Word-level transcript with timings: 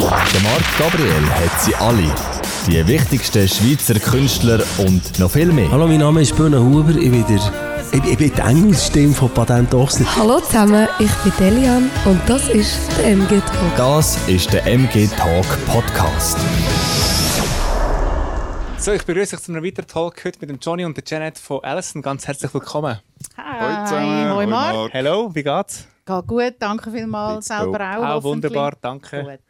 Der 0.00 0.40
Marc 0.42 0.78
Gabriel 0.78 1.28
hat 1.28 1.60
sie 1.60 1.74
alle. 1.74 2.14
Die 2.68 2.86
wichtigsten 2.86 3.48
Schweizer 3.48 3.98
Künstler 3.98 4.60
und 4.78 5.18
noch 5.18 5.32
viel 5.32 5.52
mehr. 5.52 5.68
Hallo, 5.72 5.88
mein 5.88 5.98
Name 5.98 6.22
ist 6.22 6.36
Böhne 6.36 6.60
Huber. 6.60 6.90
Ich 6.90 7.10
bin, 7.10 7.26
der, 7.26 7.40
ich, 7.90 8.04
ich 8.04 8.16
bin 8.16 8.32
die 8.32 8.40
Engelsstimme 8.40 9.12
von 9.12 9.28
Patent 9.30 9.74
Ochsner. 9.74 10.06
Hallo 10.16 10.38
zusammen, 10.38 10.86
ich 11.00 11.10
bin 11.16 11.32
Delian 11.40 11.90
und 12.04 12.20
das 12.28 12.48
ist 12.48 12.78
der 12.98 13.06
MG 13.08 13.40
Talk. 13.40 13.76
Das 13.76 14.28
ist 14.28 14.52
der 14.52 14.64
MG 14.66 15.08
Talk 15.16 15.46
Podcast. 15.66 16.38
So, 18.78 18.92
ich 18.92 19.02
begrüße 19.02 19.34
euch 19.34 19.42
zu 19.42 19.50
einem 19.50 19.64
weiteren 19.64 19.88
Talk 19.88 20.24
heute 20.24 20.38
mit 20.40 20.48
dem 20.48 20.60
Johnny 20.62 20.84
und 20.84 20.96
der 20.96 21.02
Janet 21.04 21.38
von 21.38 21.64
Allison. 21.64 22.02
Ganz 22.02 22.24
herzlich 22.24 22.54
willkommen. 22.54 23.00
Hi, 23.36 23.84
zusammen. 23.84 24.32
Hoi 24.32 24.46
Marc. 24.46 24.94
Hallo, 24.94 25.34
wie 25.34 25.42
geht's? 25.42 25.88
Geht 26.06 26.26
gut, 26.28 26.54
danke 26.60 26.92
vielmals. 26.92 27.46
Selber 27.46 27.80
auch. 27.98 28.04
Auch 28.04 28.22
wunderbar, 28.22 28.74
danke. 28.80 29.24
Gut. 29.24 29.47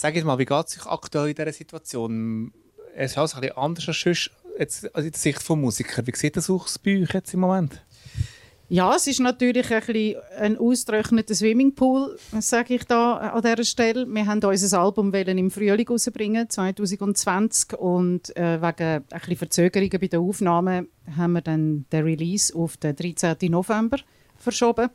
Sag 0.00 0.14
jetzt 0.14 0.24
mal, 0.24 0.38
wie 0.38 0.44
geht 0.44 0.66
es 0.68 0.78
euch 0.78 0.86
aktuell 0.86 1.30
in 1.30 1.34
dieser 1.34 1.52
Situation? 1.52 2.52
Es 2.94 3.10
ist 3.10 3.18
alles 3.18 3.34
ein 3.34 3.40
bisschen 3.40 3.56
anders 3.56 3.88
als 3.88 4.00
sonst, 4.00 4.30
jetzt 4.56 4.94
aus 4.94 5.02
der 5.02 5.12
Sicht 5.12 5.42
von 5.42 5.60
Musikern. 5.60 6.06
Wie 6.06 6.14
sieht 6.14 6.36
das 6.36 6.48
aus 6.48 6.78
bei 6.78 7.02
euch 7.02 7.12
jetzt 7.12 7.34
im 7.34 7.40
Moment? 7.40 7.84
Ja, 8.68 8.94
es 8.94 9.08
ist 9.08 9.18
natürlich 9.18 9.68
ein, 9.72 9.80
bisschen 9.80 10.20
ein 10.38 10.56
ausgetrockneter 10.56 11.34
Swimmingpool, 11.34 12.16
sage 12.38 12.74
ich 12.74 12.84
da 12.84 13.16
an 13.16 13.42
dieser 13.42 13.64
Stelle. 13.64 14.06
Wir 14.06 14.24
haben 14.24 14.40
unser 14.40 14.80
Album 14.80 15.12
im 15.12 15.50
Frühling 15.50 15.88
rausbringen, 15.88 16.48
2020, 16.48 17.76
und 17.76 18.36
äh, 18.36 18.62
wegen 18.62 19.04
ein 19.10 19.36
Verzögerungen 19.36 19.98
bei 19.98 20.06
der 20.06 20.20
Aufnahme 20.20 20.86
haben 21.16 21.32
wir 21.32 21.42
dann 21.42 21.86
den 21.90 22.04
Release 22.04 22.54
auf 22.54 22.76
den 22.76 22.94
13. 22.94 23.50
November 23.50 23.98
verschoben. 24.36 24.90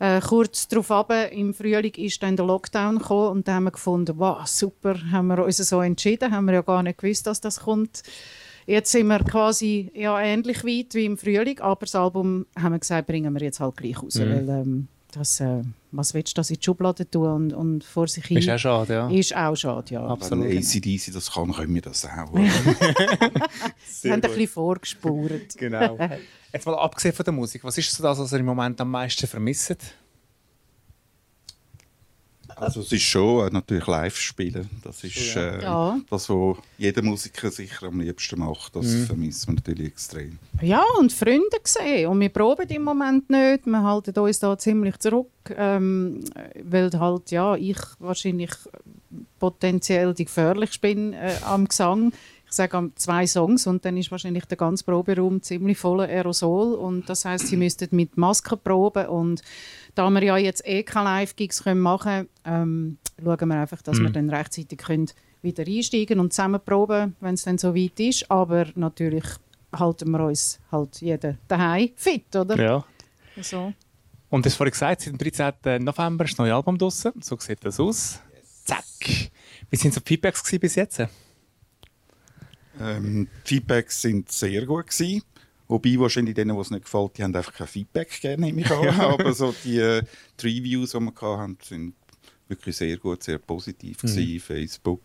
Äh, 0.00 0.20
kurz 0.22 0.66
darauf 0.66 0.90
im 1.30 1.52
Frühling 1.52 1.92
ist 1.94 2.22
dann 2.22 2.34
der 2.34 2.46
Lockdown 2.46 2.98
gekommen 2.98 3.28
und 3.28 3.48
da 3.48 3.54
haben 3.56 3.64
wir 3.64 3.70
gefunden, 3.70 4.14
wow, 4.16 4.46
super, 4.46 4.96
haben 5.12 5.26
wir 5.26 5.44
uns 5.44 5.58
so 5.58 5.82
entschieden, 5.82 6.32
haben 6.32 6.46
wir 6.46 6.54
ja 6.54 6.62
gar 6.62 6.82
nicht 6.82 6.98
gewusst, 6.98 7.26
dass 7.26 7.42
das 7.42 7.60
kommt. 7.60 8.02
Jetzt 8.66 8.92
sind 8.92 9.08
wir 9.08 9.18
quasi 9.24 9.90
ja, 9.94 10.18
ähnlich 10.20 10.64
weit 10.64 10.94
wie 10.94 11.04
im 11.04 11.18
Frühling, 11.18 11.60
aber 11.60 11.84
das 11.84 11.94
Album 11.94 12.46
haben 12.58 12.72
wir 12.72 12.78
gesagt, 12.78 13.08
bringen 13.08 13.34
wir 13.34 13.42
jetzt 13.42 13.60
halt 13.60 13.76
gleich 13.76 14.02
raus, 14.02 14.14
Mhm. 14.14 14.20
weil 14.30 14.48
ähm, 14.48 14.88
das, 15.12 15.40
äh, 15.40 15.62
was 15.90 16.14
willst 16.14 16.32
du 16.36 16.40
das 16.40 16.50
in 16.50 16.56
die 16.56 16.64
Schublade 16.64 17.10
tun 17.10 17.26
und, 17.26 17.52
und 17.52 17.84
vor 17.84 18.06
sich 18.06 18.24
hin? 18.24 18.38
Ist 18.38 18.48
auch 18.48 18.58
schade, 18.58 18.92
ja. 18.94 19.10
Ist 19.10 19.36
auch 19.36 19.56
schade, 19.56 19.94
ja. 19.94 20.06
Absolut. 20.06 20.46
Wenn 20.46 20.58
ACDC 20.58 21.12
das 21.12 21.32
kann, 21.32 21.52
können 21.52 21.74
wir 21.74 21.82
das 21.82 22.06
auch. 22.06 22.32
Wir 22.32 22.48
haben 24.04 24.12
ein 24.12 24.20
bisschen 24.20 24.48
vorgespurt. 24.48 25.56
Genau. 25.58 25.98
Jetzt 26.52 26.66
mal 26.66 26.74
abgesehen 26.76 27.14
von 27.14 27.24
der 27.24 27.32
Musik, 27.32 27.62
was 27.64 27.78
ist 27.78 27.92
so 27.92 28.02
das, 28.02 28.18
was 28.18 28.32
ihr 28.32 28.38
im 28.40 28.46
Moment 28.46 28.80
am 28.80 28.90
meisten 28.90 29.26
vermisst? 29.26 29.76
Also 32.60 32.80
es 32.80 32.92
ist 32.92 33.02
schon 33.02 33.46
äh, 33.46 33.50
natürlich 33.50 33.86
Live-Spielen. 33.86 34.68
Das 34.82 35.02
ist 35.02 35.36
äh, 35.36 35.62
Ja. 35.62 35.98
das, 36.10 36.28
was 36.28 36.56
jeder 36.78 37.02
Musiker 37.02 37.50
sicher 37.50 37.86
am 37.86 38.00
liebsten 38.00 38.38
macht. 38.40 38.76
Das 38.76 38.94
vermisst 39.06 39.46
man 39.46 39.56
natürlich 39.56 39.88
extrem. 39.88 40.38
Ja, 40.60 40.82
und 40.98 41.12
Freunde 41.12 41.58
gesehen. 41.62 42.08
Und 42.08 42.20
wir 42.20 42.28
proben 42.28 42.68
im 42.68 42.84
Moment 42.84 43.30
nicht. 43.30 43.66
Wir 43.66 43.82
halten 43.82 44.18
uns 44.18 44.38
da 44.38 44.56
ziemlich 44.58 44.98
zurück, 44.98 45.30
ähm, 45.56 46.20
weil 46.62 46.90
halt, 46.98 47.30
ja, 47.30 47.56
ich 47.56 47.78
wahrscheinlich 47.98 48.50
potenziell 49.38 50.14
die 50.14 50.24
gefährlichste 50.26 50.80
bin 50.80 51.12
äh, 51.14 51.34
am 51.44 51.66
Gesang. 51.66 52.12
Ich 52.50 52.56
sage 52.56 52.90
zwei 52.96 53.28
Songs 53.28 53.68
und 53.68 53.84
dann 53.84 53.96
ist 53.96 54.10
wahrscheinlich 54.10 54.44
der 54.44 54.56
ganze 54.56 54.82
Proberaum 54.82 55.40
ziemlich 55.40 55.78
voller 55.78 56.08
Aerosol. 56.08 56.74
Und 56.74 57.08
das 57.08 57.24
heißt, 57.24 57.46
sie 57.46 57.56
müssten 57.56 57.88
mit 57.92 58.16
Maske 58.16 58.56
proben. 58.56 59.06
Und 59.06 59.42
da 59.94 60.10
wir 60.10 60.22
ja 60.24 60.36
jetzt 60.36 60.66
eh 60.66 60.82
keine 60.82 61.04
Live-Gigs 61.04 61.62
können 61.62 61.80
machen 61.80 62.28
können, 62.42 62.98
ähm, 62.98 62.98
schauen 63.22 63.48
wir 63.48 63.60
einfach, 63.60 63.82
dass 63.82 64.00
wir 64.00 64.10
dann 64.10 64.30
rechtzeitig 64.30 64.78
können 64.78 65.06
wieder 65.42 65.64
einsteigen 65.64 66.18
und 66.18 66.32
zusammen 66.32 66.60
proben, 66.64 67.14
wenn 67.20 67.34
es 67.34 67.44
dann 67.44 67.56
so 67.56 67.72
weit 67.72 68.00
ist. 68.00 68.28
Aber 68.32 68.66
natürlich 68.74 69.24
halten 69.72 70.10
wir 70.10 70.24
uns 70.24 70.58
halt 70.72 71.00
jeder 71.00 71.36
daheim 71.46 71.90
fit, 71.94 72.34
oder? 72.34 72.60
Ja. 72.60 72.84
So. 73.40 73.72
Und 74.28 74.44
das 74.44 74.56
vorhin 74.56 74.72
gesagt, 74.72 75.02
seit 75.02 75.12
dem 75.12 75.18
13. 75.18 75.84
November 75.84 76.24
ist 76.24 76.32
das 76.32 76.38
neue 76.38 76.54
Album 76.54 76.76
draussen. 76.76 77.12
So 77.20 77.36
sieht 77.38 77.64
das 77.64 77.78
aus. 77.78 78.18
Zack. 78.64 78.84
Wie 79.70 79.76
sind 79.76 79.94
so 79.94 80.00
die 80.00 80.08
Feedbacks 80.08 80.42
bis 80.58 80.74
jetzt? 80.74 81.00
Ähm, 82.80 83.28
die 83.46 83.48
Feedbacks 83.56 84.00
sind 84.02 84.30
sehr 84.32 84.64
gut 84.66 84.86
gewesen. 84.88 85.22
Wobei 85.68 85.98
wahrscheinlich 85.98 86.34
denen, 86.34 86.56
die 86.56 86.60
es 86.60 86.70
nicht 86.70 86.84
gefällt, 86.84 87.16
die 87.18 87.22
haben 87.22 87.34
einfach 87.36 87.52
kein 87.54 87.66
Feedback 87.68 88.10
gegeben, 88.10 88.42
nehme 88.42 88.62
ich 88.62 88.70
an. 88.70 88.88
Aber 89.00 89.32
so 89.32 89.54
die, 89.64 89.78
äh, 89.78 90.02
die 90.40 90.46
Reviews, 90.58 90.92
die 90.92 90.98
wir 91.00 91.12
hatten, 91.38 91.58
sind 91.62 91.94
wirklich 92.48 92.76
sehr 92.76 92.96
gut, 92.96 93.22
sehr 93.22 93.38
positiv 93.38 93.98
gewesen. 93.98 94.40
Facebook, 94.40 95.02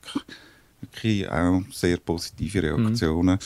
wirklich 0.82 1.30
auch 1.30 1.62
sehr 1.72 1.98
positive 1.98 2.64
Reaktionen. 2.64 3.38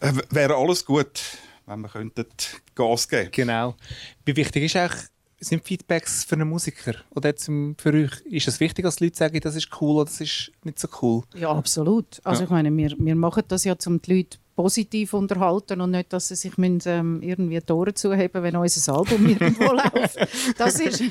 Äh, 0.00 0.16
w- 0.16 0.22
Wäre 0.30 0.56
alles 0.56 0.84
gut, 0.84 1.20
wenn 1.66 1.80
wir 1.82 1.88
könnten 1.88 2.26
Gas 2.74 3.08
geben 3.08 3.28
Genau. 3.30 3.76
Wie 4.24 4.34
wichtig 4.34 4.64
ist 4.64 4.74
eigentlich, 4.76 5.02
sind 5.40 5.64
Feedbacks 5.64 6.24
für 6.24 6.34
einen 6.36 6.48
Musiker? 6.48 6.94
Oder 7.10 7.30
jetzt 7.30 7.46
für 7.46 7.92
euch? 7.92 8.20
Ist 8.26 8.48
es 8.48 8.60
wichtig, 8.60 8.84
dass 8.84 8.96
die 8.96 9.04
Leute 9.04 9.16
sagen, 9.16 9.40
das 9.40 9.56
ist 9.56 9.68
cool 9.80 9.96
oder 9.96 10.04
das 10.06 10.20
ist 10.20 10.52
nicht 10.64 10.78
so 10.78 10.88
cool? 11.02 11.22
Ja, 11.34 11.50
absolut. 11.50 12.20
Also 12.24 12.42
Ja. 12.42 12.44
ich 12.44 12.50
meine, 12.50 12.76
wir, 12.76 12.94
wir 12.98 13.16
machen 13.16 13.42
das 13.48 13.64
ja, 13.64 13.74
um 13.86 14.00
die 14.00 14.16
Leute 14.16 14.38
positiv 14.54 15.14
unterhalten 15.14 15.80
und 15.80 15.90
nicht, 15.90 16.12
dass 16.12 16.28
sie 16.28 16.36
sich 16.36 16.56
müssen, 16.56 16.80
ähm, 16.86 17.22
irgendwie 17.22 17.58
die 17.58 17.72
Ohren 17.72 17.94
zuheben 17.94 18.42
wenn 18.42 18.56
unser 18.56 18.94
Album 18.94 19.26
irgendwo 19.28 19.72
läuft. 19.72 20.18
Das 20.56 20.78
ist, 20.80 21.02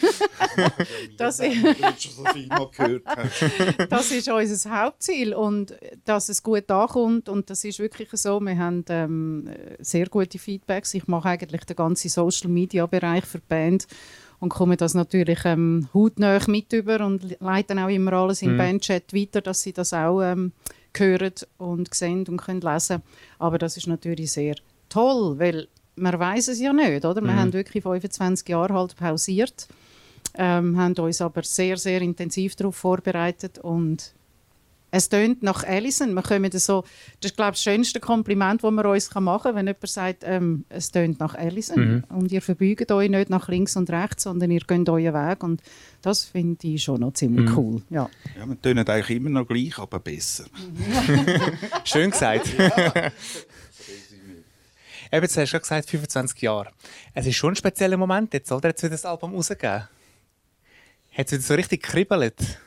das 1.18 1.40
ist, 1.40 1.56
schon 1.56 2.12
so 2.12 2.26
viel 2.34 2.48
mal 2.48 2.70
gehört 2.76 3.04
hast. 3.06 3.90
das 3.90 4.12
ist 4.12 4.30
unser 4.30 4.84
Hauptziel 4.84 5.34
und 5.34 5.76
dass 6.06 6.30
es 6.30 6.42
gut 6.42 6.70
ankommt 6.72 7.30
und 7.30 7.50
das 7.50 7.64
ist 7.64 7.80
wirklich 7.80 8.10
so. 8.14 8.40
Wir 8.40 8.58
haben 8.58 8.86
ähm, 8.90 9.50
sehr 9.80 10.08
gute 10.08 10.40
Feedbacks. 10.40 10.94
Ich 10.94 11.08
mache 11.08 11.30
eigentlich 11.30 11.66
den 11.66 11.76
ganzen 11.76 12.10
Social 12.10 12.50
Media 12.50 12.86
Bereich 12.86 13.26
für 13.26 13.40
die 13.40 13.48
Band 13.48 13.88
und 14.40 14.50
komme 14.50 14.78
das 14.78 14.94
natürlich 14.94 15.40
ähm, 15.46 15.88
hautnah 15.94 16.40
mit 16.48 16.72
über 16.74 17.06
und 17.06 17.38
leite 17.40 17.82
auch 17.82 17.90
immer 17.90 18.14
alles 18.14 18.42
im 18.42 18.58
Bandchat 18.58 19.14
weiter, 19.14 19.42
dass 19.42 19.62
sie 19.62 19.72
das 19.74 19.94
auch 19.94 20.22
ähm, 20.22 20.52
hören 20.98 21.34
und 21.58 21.94
sehen 21.94 22.26
und 22.28 22.38
können 22.38 22.62
lesen. 22.62 23.02
Aber 23.40 23.58
das 23.58 23.78
ist 23.78 23.88
natürlich 23.88 24.32
sehr 24.32 24.56
toll, 24.90 25.38
weil 25.40 25.68
man 25.96 26.20
weiß 26.20 26.48
es 26.48 26.60
ja 26.60 26.74
nicht, 26.74 27.06
oder? 27.06 27.22
Wir 27.22 27.36
haben 27.36 27.54
wirklich 27.54 27.84
25 27.84 28.50
Jahre 28.50 28.74
halt 28.74 28.96
pausiert 28.96 29.68
ähm, 30.36 30.78
haben 30.78 30.96
uns 30.96 31.22
aber 31.22 31.44
sehr, 31.44 31.78
sehr 31.78 32.02
intensiv 32.02 32.56
darauf 32.56 32.76
vorbereitet 32.76 33.60
und 33.60 34.14
es 34.96 35.10
tönt 35.10 35.42
nach 35.42 35.64
Alison. 35.64 36.14
Wir 36.14 36.22
kommen 36.22 36.52
so, 36.52 36.84
das 37.20 37.32
ist, 37.32 37.36
glaube 37.36 37.54
ich, 37.54 37.64
das 37.64 37.64
schönste 37.64 38.00
Kompliment, 38.00 38.64
das 38.64 38.72
man 38.72 38.86
uns 38.86 39.12
machen 39.16 39.42
kann, 39.42 39.56
wenn 39.56 39.66
jemand 39.66 39.88
sagt, 39.88 40.24
ähm, 40.24 40.66
es 40.70 40.92
tönt 40.92 41.20
nach 41.20 41.34
Alison. 41.34 42.04
Und 42.10 42.32
ihr 42.32 42.44
verbeugt 42.44 42.92
euch 42.92 43.10
nicht 43.10 43.32
nach 43.32 43.50
links 43.50 43.76
und 43.76 43.90
rechts, 43.90 44.22
sondern 44.24 44.52
ihr 44.52 44.60
geht 44.60 44.88
euren 44.88 45.14
Weg. 45.16 45.42
Und 45.42 45.64
das 46.04 46.26
finde 46.26 46.68
ich 46.68 46.84
schon 46.84 47.00
noch 47.00 47.14
ziemlich 47.14 47.50
cool. 47.58 47.82
Ja. 47.90 48.08
Ja, 48.38 48.48
wir 48.48 48.62
tönen 48.62 48.88
eigentlich 48.88 49.18
immer 49.18 49.32
noch 49.32 49.48
gleich, 49.48 49.80
aber 49.80 50.00
besser. 50.00 50.46
Schön 51.86 52.12
gesagt. 52.12 52.48
Eben, 52.56 53.14
jetzt 55.12 55.38
hast 55.38 55.52
du 55.52 55.56
ja 55.56 55.60
gesagt, 55.60 55.90
25 55.90 56.40
Jahre. 56.40 56.70
Es 57.16 57.26
ist 57.26 57.36
schon 57.36 57.54
ein 57.54 57.56
spezieller 57.56 57.98
Moment 57.98 58.32
jetzt, 58.32 58.52
oder? 58.52 58.70
Jetzt 58.70 58.84
wird 58.84 58.94
das 58.94 59.06
Album 59.06 59.34
rausgegeben. 59.34 59.88
Hat 61.18 61.26
es 61.26 61.32
wieder 61.32 61.42
so 61.42 61.56
richtig 61.56 61.82
kribbelt? 61.82 62.60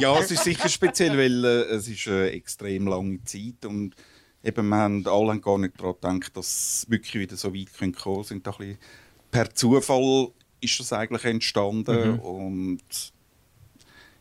Ja, 0.00 0.18
es 0.18 0.30
ist 0.30 0.44
sicher 0.44 0.68
speziell, 0.68 1.16
weil 1.16 1.44
äh, 1.44 1.74
es 1.74 1.88
ist 1.88 2.06
eine 2.08 2.30
extrem 2.30 2.86
lange 2.86 3.24
Zeit 3.24 3.64
und 3.64 3.94
eben, 4.44 4.68
wir 4.68 4.76
haben 4.76 5.06
alle 5.06 5.40
gar 5.40 5.58
nicht 5.58 5.80
daran 5.80 6.20
gedacht, 6.20 6.36
dass 6.36 6.46
es 6.46 6.90
wirklich 6.90 7.14
wieder 7.14 7.36
so 7.36 7.54
weit 7.54 7.72
kommen 7.76 7.94
können. 7.94 8.24
Sind 8.24 8.46
da 8.46 8.50
ein 8.52 8.58
bisschen 8.58 8.78
per 9.30 9.54
Zufall 9.54 10.28
ist 10.60 10.78
das 10.78 10.92
eigentlich 10.92 11.24
entstanden 11.24 12.18
und 12.20 12.82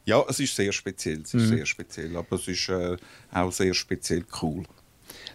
ja, 0.06 0.24
es 0.28 0.40
ist 0.40 0.56
sehr 0.56 0.72
speziell, 0.72 1.22
es 1.22 1.34
ist 1.34 1.50
sehr 1.50 1.66
speziell, 1.66 2.16
aber 2.16 2.38
es 2.38 2.48
ist 2.48 2.70
äh, 2.70 2.98
auch 3.32 3.52
sehr 3.52 3.74
speziell 3.74 4.26
cool. 4.42 4.64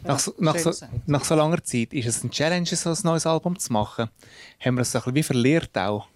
Nach, 0.03 0.19
so, 0.19 0.35
nach, 0.39 0.59
so, 0.59 0.73
nach 1.07 1.25
so 1.25 1.35
langer 1.35 1.63
Zeit 1.63 1.93
ist 1.93 2.07
es 2.07 2.25
ein 2.25 2.31
Challenge, 2.31 2.67
so 2.67 2.91
ein 2.91 2.97
neues 3.05 3.27
Album 3.27 3.59
zu 3.59 3.73
machen. 3.73 4.11
Haben 4.61 4.77
wir 4.77 4.83
es 4.83 4.95
ein 4.95 5.01
bisschen 5.01 5.15
wie 5.15 5.23
verliert 5.23 5.77
auch? 5.79 6.09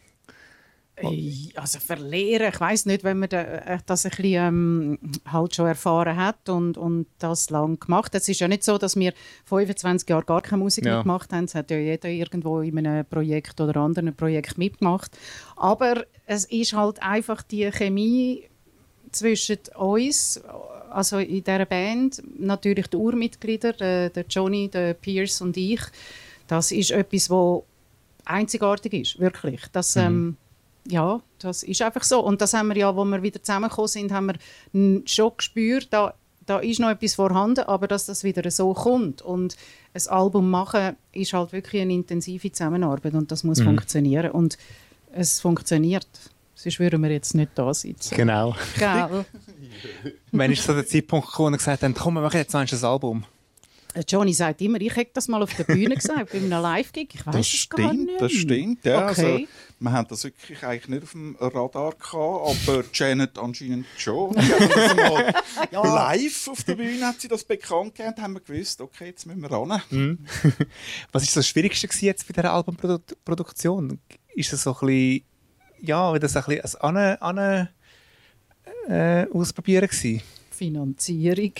Äh, 1.01 1.49
Also 1.55 1.79
verlieren, 1.81 2.51
ich 2.53 2.61
weiß 2.61 2.87
nicht, 2.87 3.05
wenn 3.05 3.19
man 3.19 3.31
äh, 3.31 3.79
das 3.87 4.05
ein 4.05 4.11
bisschen 4.11 4.25
ähm, 4.35 4.99
halt 5.27 5.55
schon 5.55 5.67
erfahren 5.67 6.17
hat 6.17 6.49
und, 6.49 6.77
und 6.79 7.07
das 7.19 7.51
lang 7.51 7.79
gemacht 7.81 8.15
hat. 8.15 8.23
Es 8.23 8.29
ist 8.29 8.41
ja 8.41 8.49
nicht 8.49 8.65
so, 8.65 8.79
dass 8.79 8.97
wir 8.97 9.13
25 9.47 10.09
Jahre 10.09 10.25
gar 10.25 10.43
keine 10.43 10.63
Musik 10.63 10.85
Ja. 10.85 10.95
mehr 10.95 11.03
gemacht 11.03 11.33
haben. 11.33 11.45
Es 11.45 11.55
hat 11.55 11.71
ja 11.71 11.79
jeder 11.79 12.09
irgendwo 12.09 12.61
in 12.61 12.79
einem 12.79 13.05
Projekt 13.05 13.61
oder 13.61 13.77
anderen 13.81 14.15
Projekt 14.15 14.59
mitgemacht. 14.59 15.17
Aber 15.57 16.05
es 16.27 16.45
ist 16.47 16.73
halt 16.75 17.03
einfach 17.03 17.43
die 17.43 17.71
Chemie 17.71 18.45
zwischen 19.13 19.59
uns, 19.77 20.41
also 20.91 21.19
in 21.19 21.43
dieser 21.43 21.65
Band, 21.67 22.23
natürlich 22.39 22.89
die 22.89 22.97
Urmitglieder, 22.97 23.73
der, 23.73 24.11
der 24.11 24.25
Johnny, 24.29 24.69
der 24.69 24.95
Pierce 24.95 25.41
und 25.41 25.57
ich, 25.57 25.81
das 26.47 26.73
ist 26.73 26.91
etwas, 26.91 27.31
was 27.31 27.63
einzigartig 28.25 28.93
ist, 28.93 29.19
wirklich. 29.19 29.63
Das, 29.73 29.97
ähm, 29.97 30.37
ja, 30.89 31.21
das 31.39 31.63
ist 31.63 31.83
einfach 31.83 32.03
so. 32.03 32.21
Und 32.21 32.41
das 32.41 32.55
haben 32.55 32.69
wir 32.69 32.77
ja, 32.77 32.97
wo 32.97 33.05
wir 33.05 33.23
wieder 33.23 33.43
zusammengekommen 33.43 33.89
sind, 33.89 34.13
haben 34.13 34.33
wir 34.73 35.03
schon 35.07 35.33
gespürt, 35.37 35.89
da, 35.91 36.15
da 36.47 36.59
ist 36.59 36.81
noch 36.81 36.91
etwas 36.91 37.15
vorhanden, 37.15 37.65
aber 37.65 37.87
dass 37.87 38.07
das 38.07 38.25
wieder 38.25 38.51
so 38.51 38.73
kommt. 38.73 39.23
Und 39.23 39.57
ein 39.95 40.09
Album 40.09 40.51
machen 40.51 40.97
ist 41.13 41.33
halt 41.33 41.53
wirklich 41.53 41.83
eine 41.83 41.93
intensive 41.93 42.51
Zusammenarbeit 42.51 43.15
und 43.15 43.31
das 43.31 43.45
muss 43.45 43.61
mhm. 43.61 43.65
funktionieren. 43.65 44.31
Und 44.31 44.57
es 45.13 45.41
funktioniert. 45.41 46.09
Sonst 46.55 46.81
würden 46.81 47.03
wir 47.03 47.11
jetzt 47.11 47.35
nicht 47.35 47.53
da 47.55 47.73
sitzen. 47.73 48.17
Genau. 48.17 48.57
Gell? 48.79 49.25
Wann 50.33 50.51
ist 50.51 50.65
so 50.65 50.75
der 50.75 50.87
Zeitpunkt 50.87 51.29
gekommen, 51.29 51.53
wo 51.53 51.55
er 51.55 51.59
gesagt 51.59 51.83
hat, 51.83 51.95
komm, 51.95 52.15
wir 52.15 52.23
machen 52.23 52.39
jetzt 52.39 52.55
ein 52.55 52.67
Album? 52.85 53.25
Äh, 53.99 54.05
Johnny 54.09 54.33
sagt 54.33 54.61
immer, 54.61 54.81
ich 54.81 54.95
hätte 54.95 55.13
das 55.15 55.29
mal 55.29 55.43
auf 55.43 55.55
der 55.55 55.65
Bühne 55.65 55.95
gesagt, 55.95 56.33
bei 56.33 56.39
einem 56.39 56.51
Live-Gig. 56.51 57.09
Ich 57.15 57.27
weiß 57.27 57.35
das 57.35 57.47
stimmt, 57.47 57.79
gar 57.79 57.93
nicht. 57.93 58.21
Das 58.21 58.33
stimmt, 58.33 58.85
ja. 58.85 59.11
Okay. 59.11 59.33
Also, 59.33 59.47
wir 59.81 59.93
haben 59.93 60.09
das 60.09 60.25
wirklich 60.25 60.63
eigentlich 60.63 60.89
nicht 60.89 61.03
auf 61.05 61.13
dem 61.13 61.37
Radar 61.39 61.93
gehabt, 61.93 62.69
aber 62.69 62.85
Janet 62.93 63.39
anscheinend 63.39 63.87
schon. 63.97 64.37
Ja. 65.73 65.83
Live 65.83 66.49
auf 66.49 66.63
der 66.63 66.77
Bühne 66.77 67.07
hat 67.07 67.21
sie 67.21 67.29
das 67.29 67.45
bekannt 67.45 67.95
gegeben 67.95 68.23
haben 68.23 68.35
wir 68.35 68.41
gewusst, 68.41 68.81
okay, 68.81 69.07
jetzt 69.07 69.27
müssen 69.27 69.41
wir 69.43 69.51
ran. 69.51 69.83
Mhm. 69.91 70.19
Was 71.13 71.27
war 71.27 71.35
das 71.35 71.49
Schwierigste 71.49 72.07
jetzt 72.07 72.27
bei 72.27 72.33
dieser 72.33 72.53
Albumproduktion? 72.53 73.99
Ist 74.35 74.53
das 74.53 74.63
so 74.63 74.75
ein 74.75 74.87
bisschen, 74.87 75.25
ja, 75.83 76.13
war 76.13 76.19
das 76.19 76.37
ein 76.37 76.45
bisschen 76.45 76.81
an, 76.81 77.69
äh, 78.89 79.27
Ausprobieren 79.33 79.89
gewesen? 79.89 80.23
Finanzierung. 80.51 81.53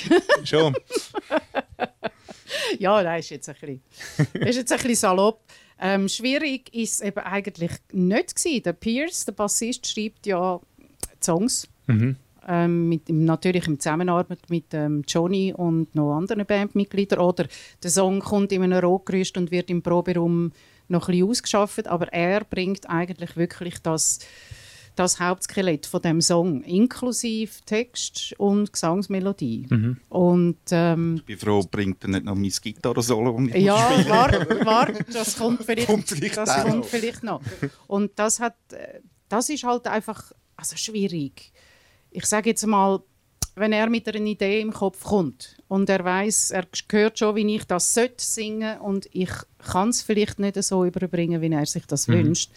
schon. 0.45 0.75
ja, 2.79 3.03
das 3.03 3.21
ist 3.21 3.31
jetzt 3.31 3.49
ein 3.49 3.57
bisschen, 3.61 3.83
ist 4.49 4.57
jetzt 4.57 4.73
ein 4.73 4.79
bisschen 4.79 4.95
salopp. 4.95 5.43
Ähm, 5.81 6.09
schwierig 6.09 6.75
ist 6.75 6.95
es 6.95 7.01
eben 7.03 7.21
eigentlich 7.21 7.73
nicht 7.93 8.35
gewesen. 8.35 8.63
Der 8.65 8.73
Pierce, 8.73 9.25
der 9.25 9.33
Bassist, 9.33 9.87
schreibt 9.87 10.27
ja 10.27 10.61
Songs. 11.23 11.69
Mhm. 11.87 12.17
Ähm, 12.51 12.89
mit, 12.89 13.09
natürlich 13.11 13.67
in 13.67 13.79
Zusammenarbeit 13.79 14.49
mit 14.49 14.73
ähm, 14.73 15.05
Johnny 15.07 15.53
und 15.55 15.95
noch 15.95 16.17
anderen 16.17 16.47
Bandmitgliedern. 16.47 17.21
Oder 17.21 17.47
der 17.83 17.91
Song 17.91 18.21
kommt 18.21 18.53
in 18.53 18.63
einem 18.63 18.79
Rockgerüst 18.79 19.37
und 19.37 19.51
wird 19.51 19.71
im 19.71 19.83
Proberaum 19.83 20.53
noch 20.89 21.09
ein 21.09 21.13
bisschen 21.13 21.29
ausgeschafft. 21.29 21.87
Aber 21.87 22.13
er 22.13 22.45
bringt 22.45 22.89
eigentlich 22.89 23.37
wirklich 23.37 23.79
das 23.81 24.21
das 24.99 25.21
Hauptskelett 25.21 25.87
von 25.87 26.03
dem 26.03 26.21
Song, 26.21 26.63
inklusive 26.63 27.53
Text 27.65 28.35
und 28.39 28.73
Gesangsmelodie. 28.73 29.67
Mhm. 29.69 29.97
Und, 30.09 30.59
ähm, 30.71 31.17
ich 31.19 31.25
bin 31.25 31.39
froh, 31.39 31.65
bringt 31.71 32.03
er 32.05 32.11
nicht 32.11 32.25
noch 32.25 32.35
mein 32.35 32.51
Gitarre-Solo 32.51 33.41
Ja, 33.55 33.77
warte, 34.09 34.65
warte, 34.65 35.05
das 35.13 35.37
kommt 35.37 35.65
vielleicht, 35.65 35.89
kommt 35.89 36.09
vielleicht, 36.09 36.37
das 36.37 36.63
kommt 36.63 36.77
noch. 36.79 36.85
vielleicht 36.85 37.23
noch. 37.23 37.41
Und 37.87 38.13
das, 38.17 38.41
hat, 38.41 38.57
äh, 38.73 39.01
das 39.29 39.49
ist 39.49 39.65
halt 39.65 39.87
einfach 39.87 40.33
also 40.57 40.77
schwierig. 40.77 41.53
Ich 42.11 42.27
sage 42.27 42.51
jetzt 42.51 42.67
mal, 42.67 43.01
wenn 43.55 43.73
er 43.73 43.89
mit 43.89 44.09
einer 44.09 44.25
Idee 44.25 44.61
im 44.61 44.73
Kopf 44.73 45.05
kommt 45.05 45.57
und 45.69 45.89
er 45.89 46.05
weiß, 46.05 46.53
er 46.53 46.67
hört 46.91 47.19
schon, 47.19 47.37
wie 47.37 47.57
ich 47.57 47.65
das 47.65 47.95
sollte 47.95 48.25
singen 48.25 48.81
und 48.81 49.09
ich 49.13 49.31
kann 49.59 49.91
es 49.91 50.03
vielleicht 50.03 50.39
nicht 50.39 50.63
so 50.63 50.85
überbringen, 50.85 51.41
wie 51.41 51.53
er 51.53 51.67
sich 51.67 51.87
das 51.87 52.09
mhm. 52.09 52.13
wünscht, 52.15 52.51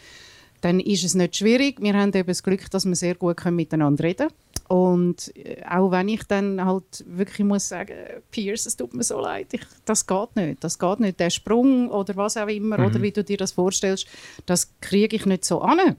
dann 0.62 0.80
ist 0.80 1.04
es 1.04 1.16
nicht 1.16 1.36
schwierig. 1.36 1.82
Wir 1.82 1.94
haben 1.94 2.14
eben 2.14 2.28
das 2.28 2.44
Glück, 2.44 2.70
dass 2.70 2.86
wir 2.86 2.96
sehr 2.96 3.16
gut 3.16 3.44
miteinander 3.46 4.04
reden 4.04 4.30
können. 4.30 4.52
Und 4.68 5.36
äh, 5.36 5.62
auch 5.70 5.92
wenn 5.92 6.08
ich 6.08 6.24
dann 6.24 6.64
halt 6.64 7.04
wirklich 7.06 7.46
muss 7.46 7.68
sagen, 7.68 7.94
Pierce, 8.32 8.68
es 8.68 8.78
tut 8.78 8.94
mir 8.94 9.04
so 9.04 9.20
leid, 9.20 9.48
ich, 9.52 9.62
das 9.84 10.08
geht 10.08 10.36
nicht, 10.38 10.64
das 10.64 10.80
geht 10.80 11.02
nicht. 11.02 11.20
Der 11.20 11.30
Sprung 11.30 11.90
oder 11.90 12.16
was 12.16 12.38
auch 12.38 12.48
immer, 12.48 12.78
mhm. 12.78 12.86
oder 12.86 13.02
wie 13.02 13.12
du 13.12 13.22
dir 13.22 13.36
das 13.36 13.52
vorstellst, 13.52 14.08
das 14.46 14.72
kriege 14.80 15.18
ich 15.18 15.26
nicht 15.26 15.44
so 15.44 15.60
an. 15.60 15.98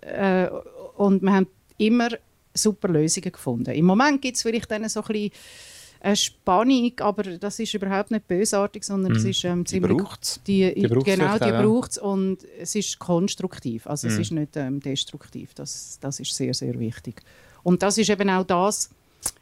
Äh, 0.00 0.48
und 0.96 1.22
wir 1.22 1.32
haben 1.32 1.48
immer 1.76 2.08
super 2.54 2.88
Lösungen 2.88 3.32
gefunden. 3.32 3.72
Im 3.72 3.84
Moment 3.84 4.22
gibt 4.22 4.36
es 4.36 4.42
vielleicht 4.42 4.70
dann 4.70 4.88
so 4.88 5.02
ein 5.02 5.06
bisschen 5.08 5.30
eine 6.00 6.16
Spannung, 6.16 6.92
aber 7.00 7.22
das 7.22 7.58
ist 7.58 7.74
überhaupt 7.74 8.10
nicht 8.10 8.28
bösartig, 8.28 8.84
sondern 8.84 9.12
mhm. 9.12 9.18
es 9.18 9.24
ist 9.24 9.44
ähm, 9.44 9.66
ziemlich... 9.66 9.96
Die 9.96 10.02
braucht 10.02 10.46
die, 10.46 10.74
die 10.74 10.82
Genau, 10.82 11.38
die 11.38 11.50
braucht 11.50 11.92
es 11.92 11.98
und 11.98 12.38
es 12.58 12.74
ist 12.74 12.98
konstruktiv, 12.98 13.86
also 13.86 14.06
mhm. 14.06 14.12
es 14.12 14.18
ist 14.18 14.30
nicht 14.32 14.56
ähm, 14.56 14.80
destruktiv. 14.80 15.54
Das, 15.54 15.98
das 16.00 16.20
ist 16.20 16.34
sehr, 16.34 16.54
sehr 16.54 16.78
wichtig. 16.78 17.22
Und 17.62 17.82
das 17.82 17.98
ist 17.98 18.10
eben 18.10 18.30
auch 18.30 18.44
das, 18.44 18.90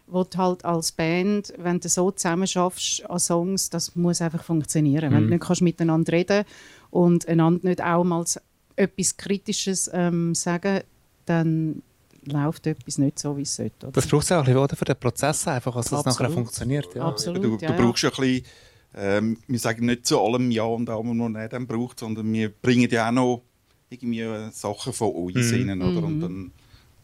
was 0.06 0.30
du 0.30 0.38
halt 0.38 0.64
als 0.64 0.92
Band, 0.92 1.52
wenn 1.58 1.80
du 1.80 1.88
so 1.88 2.10
zusammen 2.10 2.46
schaffst 2.46 3.08
an 3.08 3.18
Songs, 3.18 3.70
das 3.70 3.96
muss 3.96 4.22
einfach 4.22 4.42
funktionieren. 4.42 5.10
Mhm. 5.10 5.16
Wenn 5.16 5.24
du 5.24 5.30
nicht 5.30 5.42
kannst 5.42 5.62
miteinander 5.62 6.12
reden 6.12 6.44
und 6.90 7.26
einander 7.28 7.68
nicht 7.68 7.82
auch 7.82 8.04
mal 8.04 8.24
etwas 8.76 9.16
Kritisches 9.16 9.90
ähm, 9.92 10.34
sagen, 10.34 10.82
dann 11.26 11.82
läuft 12.26 12.66
etwas 12.66 12.98
nicht 12.98 13.18
so, 13.18 13.36
wie 13.36 13.42
es 13.42 13.54
sollte. 13.54 13.86
Oder? 13.86 13.92
Das 13.92 14.06
braucht 14.06 14.24
es 14.24 14.32
auch 14.32 14.46
ein 14.46 14.52
bisschen 14.52 14.76
für 14.76 14.84
den 14.84 14.96
Prozess, 14.96 15.46
einfach, 15.48 15.74
dass 15.74 15.86
das 15.86 16.04
nachher 16.04 16.30
funktioniert. 16.30 16.94
Ja. 16.94 17.06
Absolut, 17.06 17.42
du, 17.42 17.58
ja, 17.60 17.72
du 17.72 17.82
brauchst 17.82 18.02
ja 18.02 18.10
ein 18.10 18.16
bisschen, 18.16 18.46
ähm, 18.96 19.38
wir 19.46 19.58
sagen 19.58 19.86
nicht 19.86 20.06
zu 20.06 20.20
allem 20.20 20.50
Ja 20.50 20.64
und 20.64 20.88
allem, 20.88 21.08
was 21.08 21.30
man 21.32 21.48
dann 21.48 21.66
braucht, 21.66 22.00
sondern 22.00 22.32
wir 22.32 22.50
bringen 22.50 22.88
ja 22.90 23.08
auch 23.08 23.12
noch 23.12 23.42
irgendwie 23.90 24.24
Sachen 24.52 24.92
von 24.92 25.12
uns 25.12 25.52
mhm. 25.52 25.68
rein, 25.68 25.82
oder? 25.82 26.06
Und 26.06 26.16
mhm. 26.16 26.20
dann 26.20 26.52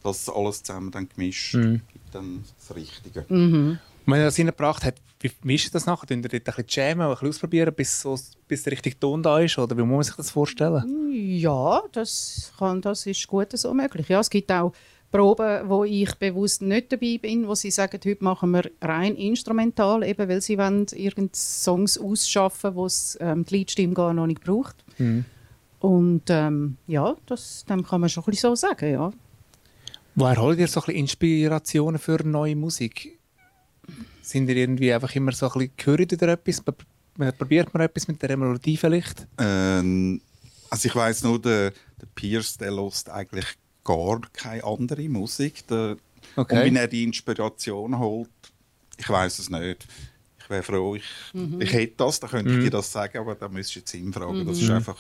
das 0.03 0.29
alles 0.29 0.63
zusammen 0.63 0.91
dann 0.91 1.09
gemischt 1.09 1.55
mhm. 1.55 1.83
gibt 1.93 2.15
dann 2.15 2.45
das 2.59 2.77
Richtige. 2.77 3.25
Mhm. 3.29 3.79
Und 4.07 4.13
wenn 4.15 4.21
er 4.21 4.27
das 4.27 4.39
reingebracht 4.39 4.85
hat, 4.85 4.95
wie, 5.21 5.31
wie 5.43 5.55
ist 5.55 5.75
das 5.75 5.85
nachher? 5.85 6.07
Tun 6.07 6.23
ihr 6.23 6.29
dort 6.29 6.35
ein 6.35 6.65
bisschen 6.65 6.67
jammen, 6.69 7.07
ein 7.07 7.11
bisschen 7.11 7.29
ausprobieren, 7.29 7.75
bis, 7.75 8.01
so, 8.01 8.19
bis 8.49 8.63
der 8.63 8.73
richtige 8.73 8.99
Ton 8.99 9.23
da 9.23 9.39
ist? 9.41 9.59
Oder 9.59 9.77
wie 9.77 9.83
muss 9.83 9.91
man 9.91 10.03
sich 10.03 10.17
das 10.17 10.31
vorstellen? 10.31 10.83
Ja, 11.13 11.83
das, 11.93 12.53
kann, 12.59 12.81
das 12.81 13.05
ist 13.07 13.27
gut 13.27 13.49
so 13.53 13.75
möglich. 13.75 14.09
Ja, 14.09 14.21
es 14.21 14.31
gibt 14.31 14.51
auch 14.51 14.73
Proben, 15.11 15.69
wo 15.69 15.85
ich 15.85 16.15
bewusst 16.17 16.63
nicht 16.63 16.93
dabei 16.93 17.19
bin, 17.21 17.49
wo 17.49 17.55
sie 17.55 17.71
sagen, 17.71 18.01
heute 18.05 18.23
machen 18.23 18.53
wir 18.53 18.71
rein 18.81 19.17
instrumental, 19.17 20.05
eben 20.05 20.29
weil 20.29 20.41
sie 20.41 20.57
wollen 20.57 20.87
irgend 20.93 21.35
Songs 21.35 21.99
ausschaffen, 21.99 22.75
wo 22.77 22.87
es 22.87 23.19
ähm, 23.21 23.45
die 23.45 23.59
Liedstimme 23.59 23.95
gar 23.95 24.15
noch 24.15 24.27
nicht 24.27 24.43
braucht. 24.43 24.77
Mhm. 24.99 25.25
Und 25.81 26.23
ähm, 26.29 26.77
ja, 26.87 27.17
das 27.27 27.65
dem 27.65 27.85
kann 27.85 28.03
man 28.03 28.11
schon 28.11 28.23
ein 28.23 28.31
bisschen 28.31 28.51
so 28.51 28.55
sagen, 28.55 28.93
ja. 28.93 29.13
Woher 30.15 30.37
holt 30.37 30.59
ihr 30.59 30.69
so 30.69 30.81
ein 30.81 30.87
bisschen 30.87 31.01
Inspirationen 31.01 31.99
für 31.99 32.23
neue 32.23 32.55
Musik? 32.55 33.19
Sind 34.23 34.49
ihr 34.49 34.57
irgendwie 34.57 34.93
einfach 34.93 35.15
immer 35.15 35.33
so 35.33 35.47
ein 35.47 35.53
bisschen 35.53 35.73
gehört 35.77 36.13
oder 36.13 36.29
etwas? 36.29 36.63
Probiert 37.39 37.75
man 37.75 37.83
etwas 37.83 38.07
mit 38.07 38.23
der 38.23 38.37
Melodie 38.37 38.77
vielleicht? 38.77 39.27
Ähm, 39.39 40.21
also 40.69 40.87
ich 40.87 40.95
weiss 40.95 41.25
nur, 41.25 41.41
der, 41.41 41.71
der 42.01 42.07
Pierce, 42.15 42.59
der 42.59 42.71
lost 42.71 43.11
eigentlich 43.11 43.47
gar 43.91 44.21
keine 44.33 44.65
andere 44.65 45.09
Musik. 45.09 45.67
Der, 45.69 45.97
okay. 46.37 46.57
Und 46.57 46.65
wenn 46.65 46.77
er 46.77 46.89
die 46.89 47.05
Inspiration 47.05 47.99
holt, 47.99 48.29
ich 48.97 49.09
weiß 49.09 49.39
es 49.39 49.51
nicht. 49.51 49.87
Ich 50.39 50.51
wäre 50.51 50.63
froh, 50.63 50.95
ich, 50.97 51.05
mhm. 51.33 51.61
ich 51.61 51.73
hätte 51.73 51.95
das, 51.97 52.21
dann 52.21 52.31
könnte 52.31 52.51
mhm. 52.51 52.59
ich 52.59 52.65
dir 52.65 52.71
das 52.71 52.91
sagen, 52.91 53.19
aber 53.19 53.35
da 53.35 53.49
müsstest 53.49 53.77
du 53.77 53.79
jetzt 53.81 53.95
ihn 53.95 54.13
fragen. 54.13 54.41
Mhm. 54.41 54.47
Das 54.47 54.61
ist 54.61 54.71
einfach, 54.71 54.99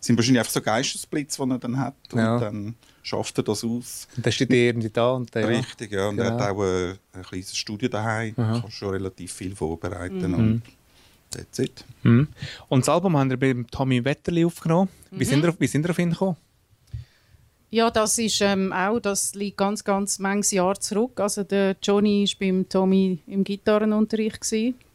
sind 0.00 0.16
wahrscheinlich 0.16 0.40
einfach 0.40 0.52
so 0.52 0.60
Geistesblitze, 0.60 1.44
die 1.44 1.50
er 1.50 1.58
dann 1.58 1.78
hat. 1.78 1.94
Und 2.12 2.18
ja. 2.18 2.38
dann 2.38 2.74
schafft 3.02 3.38
er 3.38 3.44
das 3.44 3.64
aus. 3.64 4.08
Und 4.16 4.24
dann 4.24 4.32
steht 4.32 4.50
er 4.50 4.56
irgendwie 4.56 4.90
da. 4.90 5.10
Und 5.12 5.34
dann, 5.34 5.44
Richtig, 5.44 5.92
ja. 5.92 6.08
Und 6.08 6.16
genau. 6.16 6.28
er 6.28 6.34
hat 6.34 6.50
auch 6.50 6.62
ein, 6.62 6.98
ein 7.12 7.22
kleines 7.22 7.56
Studio 7.56 7.88
daheim. 7.88 8.34
Aha. 8.36 8.60
kann 8.60 8.70
schon 8.70 8.90
relativ 8.90 9.32
viel 9.32 9.54
vorbereiten. 9.54 10.28
Mhm. 10.28 10.34
Und 10.34 10.62
that's 11.30 11.58
it. 11.58 11.84
Mhm. 12.02 12.28
Und 12.68 12.80
das 12.80 12.88
Album 12.88 13.16
haben 13.16 13.30
wir 13.30 13.38
bei 13.38 13.54
Tommy 13.70 14.04
Wetterli 14.04 14.44
aufgenommen. 14.44 14.88
Wie, 15.10 15.24
sind 15.24 15.42
wir, 15.42 15.54
wie 15.58 15.66
sind 15.66 15.84
wir 15.84 15.90
auf 15.90 15.98
ihn 15.98 16.10
gekommen? 16.10 16.36
Ja, 17.76 17.90
das 17.90 18.16
ist 18.16 18.40
ähm, 18.40 18.72
auch, 18.72 19.00
das 19.00 19.34
liegt 19.34 19.58
ganz, 19.58 19.84
ganz 19.84 20.18
manches 20.18 20.52
Jahr 20.52 20.80
zurück. 20.80 21.20
Also 21.20 21.44
der 21.44 21.76
Johnny 21.82 22.24
war 22.24 22.34
beim 22.40 22.66
Tommy 22.70 23.18
im 23.26 23.44
Gitarrenunterricht. 23.44 24.50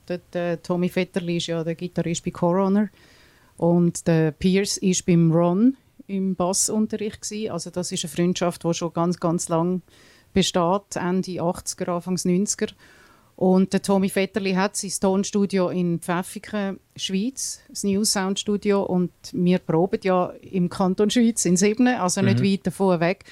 Der, 0.07 0.17
der 0.33 0.63
Tommy 0.63 0.89
Vetterli 0.89 1.38
ist 1.38 1.45
ja 1.45 1.63
der 1.63 1.75
Gitarrist 1.75 2.25
bei 2.25 2.31
Coroner. 2.31 2.89
Und 3.57 4.07
der 4.07 4.31
Pierce 4.31 4.81
war 4.81 4.95
beim 5.05 5.31
Ron 5.31 5.77
im 6.07 6.33
Bassunterricht. 6.33 7.31
Also 7.51 7.69
das 7.69 7.91
ist 7.91 8.03
eine 8.03 8.13
Freundschaft, 8.15 8.63
die 8.63 8.73
schon 8.73 8.93
ganz, 8.93 9.19
ganz 9.19 9.47
lang 9.47 9.83
besteht, 10.33 10.95
Ende 10.95 11.33
80er, 11.33 11.97
Anfangs 11.97 12.25
90er. 12.25 12.71
Und 13.41 13.74
der 13.74 13.81
Tommy 13.81 14.07
Vetterli 14.07 14.53
hat 14.53 14.77
sein 14.77 14.91
Tonstudio 15.01 15.69
in 15.69 16.00
Pfäffiken, 16.00 16.79
Schweiz, 16.95 17.62
das 17.69 17.83
New 17.83 18.03
Sound 18.03 18.39
Studio. 18.39 18.83
Und 18.83 19.10
wir 19.31 19.57
proben 19.57 20.00
ja 20.03 20.27
im 20.43 20.69
Kanton 20.69 21.10
Schweiz 21.10 21.43
in 21.45 21.57
Siebne, 21.57 22.03
also 22.03 22.21
nicht 22.21 22.38
mhm. 22.38 22.43
weit 22.43 22.67
davon 22.67 23.00
weg. 23.00 23.25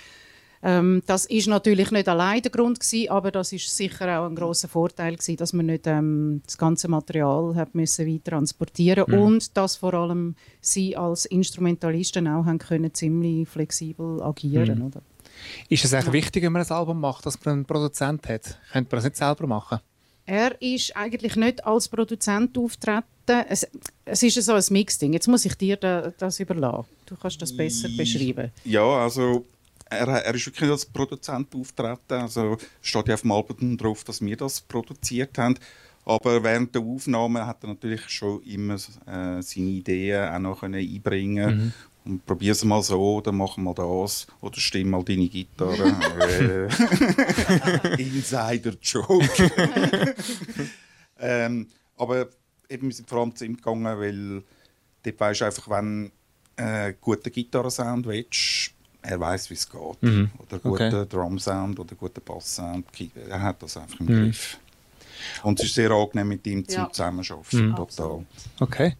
Ähm, 0.63 1.03
das 1.05 1.27
ist 1.27 1.47
natürlich 1.47 1.91
nicht 1.91 2.09
allein 2.09 2.41
der 2.41 2.49
Grund 2.49 2.79
gewesen, 2.79 3.11
aber 3.11 3.29
das 3.29 3.53
ist 3.53 3.69
sicher 3.77 4.19
auch 4.19 4.25
ein 4.25 4.33
großer 4.33 4.67
Vorteil 4.67 5.13
gewesen, 5.13 5.37
dass 5.37 5.53
man 5.53 5.67
nicht 5.67 5.85
ähm, 5.85 6.41
das 6.43 6.57
ganze 6.57 6.87
Material 6.87 7.53
hat 7.53 7.75
müssen 7.75 8.07
weiter 8.07 8.31
transportieren 8.31 9.05
mhm. 9.07 9.13
und 9.13 9.57
dass 9.57 9.75
vor 9.75 9.93
allem 9.93 10.35
sie 10.59 10.97
als 10.97 11.25
Instrumentalisten 11.27 12.27
auch 12.27 12.45
haben 12.45 12.57
können 12.57 12.95
ziemlich 12.95 13.47
flexibel 13.47 14.23
agieren, 14.23 14.79
mhm. 14.79 14.85
oder? 14.85 15.01
Ist 15.69 15.85
es 15.85 15.93
eigentlich 15.93 16.07
ja. 16.07 16.13
wichtig, 16.13 16.43
wenn 16.43 16.51
man 16.51 16.63
ein 16.63 16.71
Album 16.71 16.99
macht, 16.99 17.27
dass 17.27 17.39
man 17.45 17.53
einen 17.53 17.65
Produzent 17.65 18.27
hat? 18.27 18.59
Könnte 18.71 18.95
man 18.95 18.97
das 18.97 19.03
nicht 19.03 19.15
selber 19.15 19.45
machen? 19.45 19.79
Er 20.29 20.61
ist 20.61 20.95
eigentlich 20.95 21.35
nicht 21.35 21.65
als 21.65 21.87
Produzent 21.87 22.55
auftreten. 22.55 23.03
Es, 23.49 23.67
es 24.05 24.21
ist 24.21 24.43
so 24.43 24.53
ein 24.53 24.63
Mixding. 24.69 25.11
Jetzt 25.11 25.27
muss 25.27 25.43
ich 25.43 25.55
dir 25.55 25.75
da, 25.75 26.13
das 26.19 26.39
überlassen. 26.39 26.85
Du 27.07 27.15
kannst 27.15 27.41
das 27.41 27.55
besser 27.55 27.89
beschreiben. 27.97 28.51
Ja, 28.63 28.83
also 28.83 29.47
er, 29.89 30.07
er 30.07 30.35
ist 30.35 30.45
wirklich 30.45 30.69
als 30.69 30.85
Produzent 30.85 31.55
auftreten. 31.55 32.13
Also 32.13 32.57
steht 32.79 33.07
ja 33.07 33.15
auf 33.15 33.21
dem 33.21 33.31
Album 33.31 33.75
drauf, 33.75 34.03
dass 34.03 34.21
wir 34.21 34.37
das 34.37 34.61
produziert 34.61 35.35
haben. 35.39 35.55
Aber 36.05 36.43
während 36.43 36.75
der 36.75 36.83
Aufnahme 36.83 37.47
hat 37.47 37.63
er 37.63 37.69
natürlich 37.69 38.07
schon 38.07 38.43
immer 38.43 38.75
äh, 38.75 39.41
seine 39.41 39.65
Ideen 39.65 40.29
auch 40.29 40.39
noch 40.39 40.59
können 40.59 40.79
einbringen 40.79 41.57
mhm. 41.57 41.73
Und 42.05 42.25
probier 42.25 42.53
es 42.53 42.63
mal 42.63 42.81
so, 42.81 43.21
dann 43.21 43.37
machen 43.37 43.63
wir 43.63 43.73
das. 43.73 44.27
Oder 44.41 44.59
stimm 44.59 44.89
mal 44.89 45.03
deine 45.03 45.27
Gitarre. 45.27 46.69
Insider-Joke. 47.97 49.29
ähm, 51.19 51.67
aber 51.97 52.29
eben, 52.69 52.87
wir 52.87 52.95
sind 52.95 53.09
vor 53.09 53.19
allem 53.19 53.35
zu 53.35 53.45
ihm 53.45 53.57
gegangen, 53.57 53.83
weil 53.83 54.43
dort 55.03 55.19
weisst 55.19 55.41
du 55.41 55.45
einfach, 55.45 55.69
wenn 55.69 56.11
du 56.55 56.63
äh, 56.63 56.93
guten 56.99 57.31
Gitarrensound 57.31 58.05
willst, 58.07 58.71
er 59.01 59.19
weiß, 59.19 59.49
wie 59.49 59.53
es 59.53 59.69
geht. 59.69 60.03
Mhm. 60.03 60.31
Oder 60.39 60.59
guten 60.59 60.95
okay. 60.95 61.05
Drum-Sound 61.07 61.79
oder 61.79 61.95
guten 61.95 62.21
Bass-Sound. 62.21 62.85
Er 63.29 63.41
hat 63.41 63.63
das 63.63 63.77
einfach 63.77 63.99
im 63.99 64.05
mhm. 64.05 64.25
Griff. 64.25 64.59
Und 65.43 65.59
es 65.59 65.67
ist 65.67 65.75
sehr 65.75 65.91
angenehm, 65.91 66.27
mit 66.27 66.45
ihm 66.47 66.63
ja. 66.67 66.89
zusammenzuarbeiten. 66.91 67.69
Mhm. 67.69 67.75
Total. 67.75 68.25
Okay. 68.59 68.95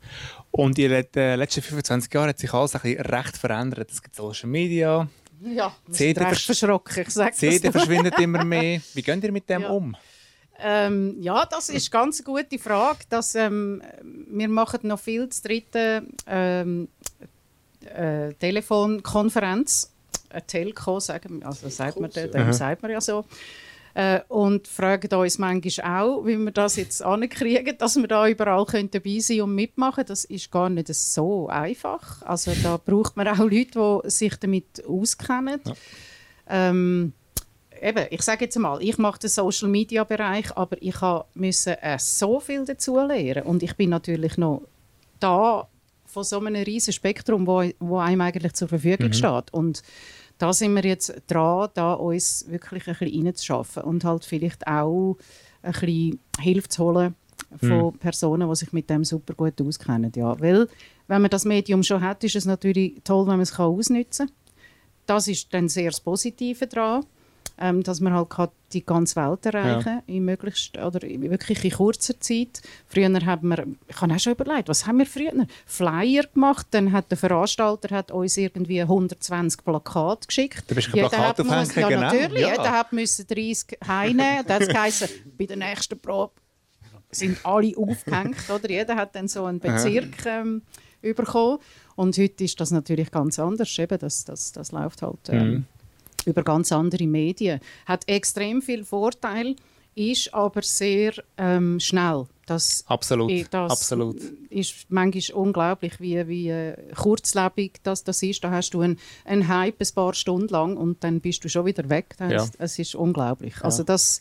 Und 0.51 0.79
in 0.79 1.05
den 1.13 1.39
letzten 1.39 1.61
25 1.61 2.13
Jahren 2.13 2.29
hat 2.29 2.39
sich 2.39 2.53
alles 2.53 2.75
ein 2.75 2.81
bisschen 2.81 3.01
recht 3.01 3.37
verändert. 3.37 3.91
Es 3.91 4.01
gibt 4.01 4.15
Social 4.15 4.49
Media. 4.49 5.07
Ja, 5.41 5.73
CD 5.89 6.21
recht 6.21 6.41
verschrocken, 6.41 7.03
ich 7.03 7.09
sage 7.11 7.33
CD 7.33 7.71
verschwindet 7.71 8.19
immer 8.19 8.43
mehr. 8.45 8.81
Wie 8.93 9.01
geht 9.01 9.23
ihr 9.23 9.31
mit 9.31 9.49
dem 9.49 9.61
ja. 9.61 9.69
um? 9.69 9.95
Ähm, 10.61 11.15
ja, 11.21 11.45
das 11.45 11.69
ist 11.69 11.89
ganz 11.89 12.19
eine 12.19 12.25
gute 12.25 12.59
Frage. 12.59 12.99
Dass, 13.09 13.35
ähm, 13.35 13.81
wir 14.03 14.49
machen 14.49 14.81
noch 14.83 14.99
viel 14.99 15.27
das 15.27 15.41
dritte 15.41 16.03
ähm, 16.27 16.89
äh, 17.85 18.33
Telefonkonferenz, 18.33 19.93
eine 20.29 20.45
Telco, 20.45 20.99
sagen, 20.99 21.43
also 21.43 21.69
sagt 21.69 21.99
man, 21.99 22.11
dem 22.11 22.53
sagt 22.53 22.81
man 22.81 22.91
ja 22.91 22.99
so. 22.99 23.25
Äh, 23.99 24.21
und 24.29 24.65
fragen 24.65 25.13
uns 25.13 25.39
manchmal 25.39 26.03
auch, 26.03 26.25
wie 26.25 26.37
wir 26.37 26.51
das 26.51 26.77
jetzt 26.77 27.03
ankriegen, 27.03 27.77
dass 27.77 27.97
wir 27.97 28.07
da 28.07 28.29
überall 28.29 28.65
dabei 28.65 29.19
sein 29.19 29.41
und 29.41 29.55
mitmachen 29.55 30.05
Das 30.07 30.23
ist 30.23 30.49
gar 30.49 30.69
nicht 30.69 30.87
so 30.87 31.49
einfach. 31.49 32.21
Also 32.21 32.53
da 32.63 32.77
braucht 32.77 33.17
man 33.17 33.27
auch 33.27 33.39
Leute, 33.39 33.99
die 34.05 34.09
sich 34.09 34.37
damit 34.37 34.85
auskennen. 34.87 35.59
Ja. 35.65 35.73
Ähm, 36.47 37.11
eben, 37.81 38.05
ich 38.09 38.21
sage 38.21 38.45
jetzt 38.45 38.57
mal, 38.57 38.81
ich 38.81 38.97
mache 38.97 39.19
den 39.19 39.29
Social 39.29 39.67
Media 39.67 40.05
Bereich, 40.05 40.55
aber 40.55 40.81
ich 40.81 40.95
musste 41.33 41.81
äh, 41.83 41.99
so 41.99 42.39
viel 42.39 42.63
dazu 42.63 42.95
lernen 42.95 43.43
und 43.43 43.63
ich 43.63 43.75
bin 43.75 43.89
natürlich 43.89 44.37
noch 44.37 44.61
da 45.19 45.67
von 46.05 46.23
so 46.23 46.39
einem 46.39 46.63
riesen 46.63 46.93
Spektrum, 46.93 47.45
wo, 47.45 47.69
wo 47.79 47.97
einem 47.99 48.21
eigentlich 48.21 48.53
zur 48.53 48.69
Verfügung 48.69 49.07
mhm. 49.07 49.13
steht. 49.13 49.51
Und 49.51 49.83
da 50.39 50.53
sind 50.53 50.73
wir 50.73 50.83
jetzt 50.83 51.13
dran, 51.27 51.69
da 51.75 51.93
uns 51.93 52.45
wirklich 52.47 52.87
ein 52.87 52.95
bisschen 52.95 53.25
reinzuschaffen 53.25 53.83
und 53.83 54.03
halt 54.03 54.25
vielleicht 54.25 54.65
auch 54.65 55.17
ein 55.61 55.71
bisschen 55.73 56.19
Hilfe 56.39 56.69
zu 56.69 56.83
holen 56.83 57.15
von 57.59 57.87
mhm. 57.87 57.97
Personen, 57.99 58.49
die 58.49 58.55
sich 58.55 58.73
mit 58.73 58.89
dem 58.89 59.03
super 59.03 59.33
gut 59.33 59.61
auskennen. 59.61 60.11
Ja, 60.15 60.39
weil, 60.39 60.67
wenn 61.07 61.21
man 61.21 61.29
das 61.29 61.45
Medium 61.45 61.83
schon 61.83 62.01
hat, 62.01 62.23
ist 62.23 62.35
es 62.35 62.45
natürlich 62.45 63.01
toll, 63.03 63.27
wenn 63.27 63.33
man 63.33 63.41
es 63.41 63.59
ausnutzen 63.59 64.27
kann. 64.27 64.35
Das 65.05 65.27
ist 65.27 65.53
dann 65.53 65.67
sehr 65.67 65.89
das 65.89 65.99
Positive 65.99 66.67
daran 66.67 67.05
ähm, 67.59 67.83
dass 67.83 67.99
man 67.99 68.13
halt 68.13 68.29
kann 68.29 68.49
die 68.71 68.85
ganze 68.85 69.15
Welt 69.15 69.45
erreichen 69.45 70.01
ja. 70.07 70.15
in 70.15 70.25
möglichst 70.25 70.77
oder 70.77 71.01
wirklich 71.01 71.63
in 71.65 71.71
kurzer 71.71 72.19
Zeit. 72.19 72.61
Früher 72.87 73.09
haben 73.25 73.49
wir, 73.49 73.65
ich 73.87 73.99
habe 73.99 74.13
auch 74.13 74.19
schon 74.19 74.33
überlegt, 74.33 74.69
was 74.69 74.85
haben 74.85 74.99
wir 74.99 75.05
früher? 75.05 75.33
Flyer 75.65 76.23
gemacht, 76.33 76.67
dann 76.71 76.91
hat 76.91 77.09
der 77.11 77.17
Veranstalter 77.17 77.95
hat 77.95 78.11
uns 78.11 78.37
irgendwie 78.37 78.81
120 78.81 79.63
Plakate 79.63 80.27
geschickt. 80.27 80.63
Du 80.67 80.75
bist 80.75 80.87
ein 80.87 80.93
Plakat 80.93 81.39
aufhängen, 81.41 81.71
ja, 81.75 81.89
genau. 81.89 82.01
natürlich. 82.01 82.41
Ja. 82.41 82.51
Jeder 82.51 82.71
hat 82.71 82.93
müssen 82.93 83.27
30 83.27 83.79
heine. 83.87 84.43
Da 84.47 84.55
hat 84.55 84.61
es 84.61 85.09
bei 85.37 85.45
der 85.45 85.57
nächsten 85.57 85.99
Probe 85.99 86.33
sind 87.11 87.43
alle 87.43 87.75
aufgehängt, 87.75 88.49
oder? 88.53 88.69
Jeder 88.69 88.95
hat 88.95 89.15
dann 89.15 89.27
so 89.27 89.45
einen 89.45 89.59
Bezirk 89.59 90.25
ähm, 90.27 90.61
bekommen. 91.01 91.57
Und 91.95 92.17
heute 92.17 92.43
ist 92.43 92.59
das 92.61 92.69
natürlich 92.69 93.09
ganz 93.09 93.39
anders. 93.39 93.77
Eben, 93.79 93.97
das, 93.97 94.25
das, 94.25 94.51
das 94.51 94.71
läuft 94.71 95.01
halt 95.01 95.17
ähm, 95.29 95.49
mhm 95.49 95.65
über 96.25 96.43
ganz 96.43 96.71
andere 96.71 97.07
Medien. 97.07 97.59
Hat 97.85 98.07
extrem 98.07 98.61
viel 98.61 98.83
Vorteil, 98.83 99.55
ist 99.95 100.33
aber 100.33 100.61
sehr 100.61 101.13
ähm, 101.37 101.79
schnell. 101.79 102.25
Das, 102.45 102.83
absolut, 102.87 103.31
das 103.51 103.71
absolut. 103.71 104.17
ist 104.49 104.87
manchmal 104.89 105.37
unglaublich, 105.37 105.99
wie, 105.99 106.27
wie 106.27 106.49
äh, 106.49 106.75
kurzlebig 106.95 107.73
das, 107.83 108.03
das 108.03 108.23
ist. 108.23 108.43
Da 108.43 108.49
hast 108.49 108.71
du 108.71 108.81
einen, 108.81 108.97
einen 109.23 109.47
Hype 109.47 109.79
ein 109.79 109.87
paar 109.93 110.15
Stunden 110.15 110.47
lang 110.47 110.75
und 110.75 111.03
dann 111.03 111.21
bist 111.21 111.43
du 111.43 111.49
schon 111.49 111.67
wieder 111.67 111.89
weg. 111.89 112.15
Das, 112.17 112.31
ja. 112.31 112.47
Es 112.57 112.79
ist 112.79 112.95
unglaublich. 112.95 113.55
Ja. 113.57 113.65
Also 113.65 113.83
das 113.83 114.19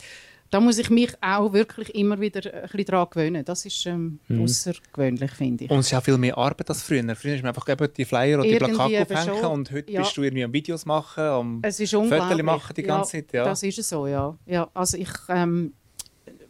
da 0.50 0.60
muss 0.60 0.78
ich 0.78 0.88
mich 0.90 1.12
auch 1.20 1.52
wirklich 1.52 1.94
immer 1.94 2.18
wieder 2.20 2.40
ein 2.52 2.62
bisschen 2.62 2.84
daran 2.86 3.08
gewöhnen. 3.10 3.44
Das 3.44 3.66
ist 3.66 3.84
ähm, 3.86 4.18
mhm. 4.28 4.42
außergewöhnlich, 4.42 5.30
finde 5.32 5.64
ich. 5.64 5.70
Und 5.70 5.80
es 5.80 5.92
ist 5.92 5.94
auch 5.94 6.02
viel 6.02 6.16
mehr 6.16 6.36
Arbeit 6.38 6.68
als 6.70 6.82
früher. 6.82 7.02
Früher 7.14 7.34
ist 7.34 7.42
man 7.42 7.54
einfach 7.54 7.68
eben 7.68 7.88
die 7.94 8.04
Flyer 8.04 8.38
oder 8.38 8.48
die 8.48 8.56
Plakate 8.56 9.02
aufhängen 9.02 9.44
und 9.44 9.70
heute 9.70 9.92
ja. 9.92 10.00
bist 10.00 10.16
du 10.16 10.22
irgendwie 10.22 10.44
am 10.44 10.52
Videos 10.52 10.86
machen, 10.86 11.22
am 11.22 11.62
Fotos 11.62 12.42
machen 12.42 12.74
die 12.74 12.82
ganze 12.82 13.18
ja, 13.18 13.22
Zeit. 13.22 13.32
Ja, 13.32 13.44
das 13.44 13.62
ist 13.62 13.88
so, 13.88 14.06
ja. 14.06 14.36
ja 14.46 14.68
also 14.74 14.96
ich, 14.96 15.10
ähm, 15.28 15.72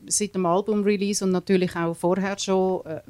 seit 0.06 0.34
dem 0.34 0.46
Album-Release 0.46 1.24
und 1.24 1.32
natürlich 1.32 1.74
auch 1.76 1.94
vorher 1.94 2.38
schon 2.38 2.84
äh, 2.86 3.00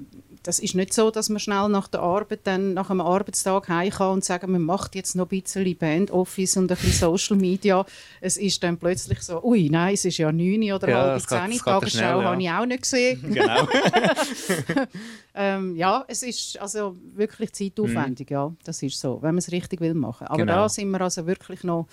das 0.48 0.60
ist 0.60 0.74
nicht 0.74 0.94
so, 0.94 1.10
dass 1.10 1.28
man 1.28 1.40
schnell 1.40 1.68
nach 1.68 1.88
der 1.88 2.00
Arbeit, 2.00 2.40
dann 2.44 2.72
nach 2.72 2.88
einem 2.88 3.02
Arbeitstag 3.02 3.68
heim 3.68 3.90
kann 3.90 4.12
und 4.12 4.24
sagen, 4.24 4.50
man 4.50 4.62
macht 4.62 4.94
jetzt 4.94 5.14
noch 5.14 5.26
ein 5.26 5.42
bisschen 5.42 5.76
Band-Office 5.76 6.56
und 6.56 6.72
ein 6.72 6.78
bisschen 6.78 6.92
Social 6.92 7.36
Media. 7.36 7.84
Es 8.22 8.38
ist 8.38 8.62
dann 8.62 8.78
plötzlich 8.78 9.20
so, 9.20 9.42
ui, 9.44 9.68
nein, 9.68 9.92
es 9.92 10.06
ist 10.06 10.16
ja 10.16 10.32
9 10.32 10.72
oder 10.72 10.88
ja, 10.88 11.02
halb 11.02 11.20
10 11.20 11.52
Uhr, 11.52 11.58
Tagesschau 11.58 12.22
ja. 12.22 12.24
habe 12.24 12.42
ich 12.42 12.50
auch 12.50 12.64
nicht 12.64 12.82
gesehen. 12.82 13.20
Genau. 13.38 13.68
ähm, 15.34 15.76
ja, 15.76 16.02
es 16.08 16.22
ist 16.22 16.58
also 16.58 16.96
wirklich 17.14 17.52
zeitaufwendig, 17.52 18.30
mhm. 18.30 18.34
ja, 18.34 18.52
das 18.64 18.82
ist 18.82 18.98
so, 18.98 19.18
wenn 19.20 19.32
man 19.34 19.38
es 19.38 19.52
richtig 19.52 19.82
will 19.82 19.92
machen. 19.92 20.28
Aber 20.28 20.38
genau. 20.38 20.54
da 20.54 20.68
sind 20.70 20.90
wir 20.90 21.00
also 21.02 21.26
wirklich 21.26 21.62
noch 21.62 21.88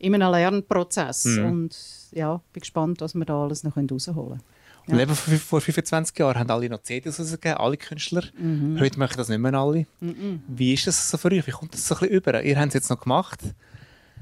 in 0.00 0.16
einem 0.16 0.32
Lernprozess 0.32 1.26
mhm. 1.26 1.44
und 1.44 1.76
ja, 2.10 2.40
bin 2.52 2.60
gespannt, 2.60 3.02
was 3.02 3.14
wir 3.14 3.24
da 3.24 3.40
alles 3.40 3.62
noch 3.62 3.76
rausholen 3.76 4.30
können. 4.30 4.40
Ja. 4.86 4.94
Und 4.94 5.00
eben 5.00 5.14
vor 5.14 5.60
25 5.60 6.18
Jahren 6.18 6.38
haben 6.38 6.50
alle 6.50 6.68
noch 6.68 6.82
CDs 6.82 7.18
rausgegeben, 7.18 7.58
alle 7.58 7.76
Künstler. 7.76 8.24
Mhm. 8.38 8.78
Heute 8.80 8.98
machen 8.98 9.16
das 9.16 9.28
nicht 9.28 9.38
mehr 9.38 9.54
alle. 9.54 9.86
Mhm. 10.00 10.42
Wie 10.48 10.74
ist 10.74 10.86
das 10.86 11.10
so 11.10 11.18
für 11.18 11.30
euch? 11.30 11.46
Wie 11.46 11.52
kommt 11.52 11.74
das 11.74 11.86
so 11.86 11.94
ein 11.94 12.00
bisschen 12.00 12.14
über? 12.14 12.42
Ihr 12.42 12.58
habt 12.58 12.68
es 12.68 12.74
jetzt 12.74 12.90
noch 12.90 13.00
gemacht. 13.00 13.40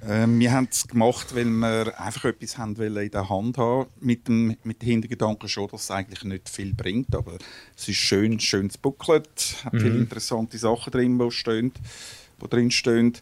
Ähm, 0.07 0.39
wir 0.39 0.53
haben 0.53 0.69
es 0.71 0.87
gemacht, 0.87 1.35
weil 1.35 1.47
wir 1.47 2.01
einfach 2.01 2.27
etwas 2.27 2.57
haben 2.57 2.77
in 2.77 3.11
der 3.11 3.29
Hand 3.29 3.59
haben 3.59 3.89
mit 4.01 4.29
dem, 4.29 4.57
mit 4.63 4.83
dem 4.83 4.89
Hintergedanken 4.89 5.49
schon, 5.49 5.69
dass 5.69 5.85
es 5.85 5.91
eigentlich 5.91 6.23
nicht 6.25 6.49
viel 6.49 6.75
bringt. 6.75 7.15
Aber 7.17 7.37
es 7.77 7.89
ist 7.89 7.97
schön, 7.97 8.39
schönes 8.39 8.79
Booklet, 8.79 9.57
hat 9.65 9.73
mhm. 9.73 9.81
viele 9.81 9.99
interessante 9.99 10.59
Sachen 10.59 10.93
drin, 10.93 11.19
die, 11.19 11.31
stehen, 11.31 11.73
die 12.41 12.49
drin 12.49 12.71
stehen. 12.71 13.15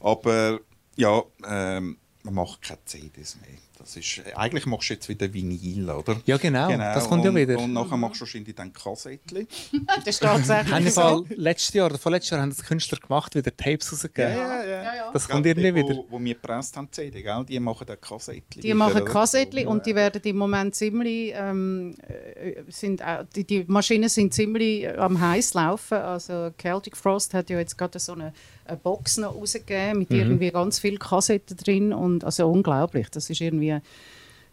Aber 0.00 0.60
ja, 0.96 1.22
ähm, 1.46 1.98
man 2.24 2.34
macht 2.34 2.62
keine 2.62 2.84
CDs 2.84 3.36
mehr. 3.40 3.58
Das 3.78 3.94
ist, 3.96 4.22
eigentlich 4.34 4.64
machst 4.66 4.88
du 4.88 4.94
jetzt 4.94 5.08
wieder 5.08 5.32
Vinyl, 5.32 5.90
oder? 5.90 6.16
Ja, 6.24 6.38
genau. 6.38 6.68
genau. 6.68 6.94
Das 6.94 7.08
kommt 7.08 7.24
und, 7.26 7.34
ja 7.36 7.40
wieder. 7.40 7.58
Und 7.58 7.74
nachher 7.74 7.96
machst 7.96 8.16
du 8.16 8.20
wahrscheinlich 8.24 8.54
dann 8.54 8.72
Kassettchen. 8.72 9.46
das 9.86 10.06
ist 10.06 10.22
tatsächlich 10.22 10.94
so. 10.94 11.26
letztes 11.28 11.74
Jahr 11.74 11.86
oder 11.86 11.98
vorletztes 11.98 12.30
Jahr 12.30 12.40
haben 12.40 12.50
das 12.50 12.64
Künstler 12.64 12.98
gemacht, 12.98 13.34
wieder 13.34 13.54
Tapes 13.54 13.92
rausgegeben. 13.92 14.32
Ja, 14.32 14.64
ja, 14.64 14.64
ja. 14.64 14.94
ja, 14.94 15.12
Das 15.12 15.28
kommt 15.28 15.44
irgendwie 15.44 15.74
wieder. 15.74 15.94
Wo, 15.94 16.06
wo 16.08 16.20
wir 16.20 16.34
gepresst 16.34 16.76
haben, 16.76 16.88
CD, 16.90 17.22
gell? 17.22 17.44
die 17.46 17.60
machen 17.60 17.86
dann 17.86 18.00
Kassettchen. 18.00 18.62
Die 18.62 18.74
machen 18.74 19.04
Kassettchen 19.04 19.66
und 19.66 19.84
die 19.84 19.94
werden 19.94 20.22
im 20.24 20.36
Moment 20.36 20.74
ziemlich, 20.74 21.32
ähm, 21.34 21.94
äh, 22.08 22.62
sind, 22.68 23.02
die, 23.34 23.44
die 23.44 23.64
Maschinen 23.68 24.08
sind 24.08 24.32
ziemlich 24.32 24.88
am 24.98 25.20
heiß 25.20 25.54
laufen. 25.54 25.98
Also 25.98 26.50
Celtic 26.58 26.96
Frost 26.96 27.34
hat 27.34 27.50
ja 27.50 27.58
jetzt 27.58 27.76
gerade 27.76 27.98
so 27.98 28.12
eine 28.12 28.32
eine 28.68 28.76
Box 28.76 29.16
noch 29.16 29.34
rausgegeben 29.34 30.00
mit 30.00 30.10
mhm. 30.10 30.16
irgendwie 30.16 30.50
ganz 30.50 30.78
vielen 30.78 30.98
Kassetten 30.98 31.56
drin 31.56 31.92
und 31.92 32.24
also 32.24 32.50
unglaublich. 32.50 33.08
Das 33.10 33.30
ist 33.30 33.40
irgendwie 33.40 33.80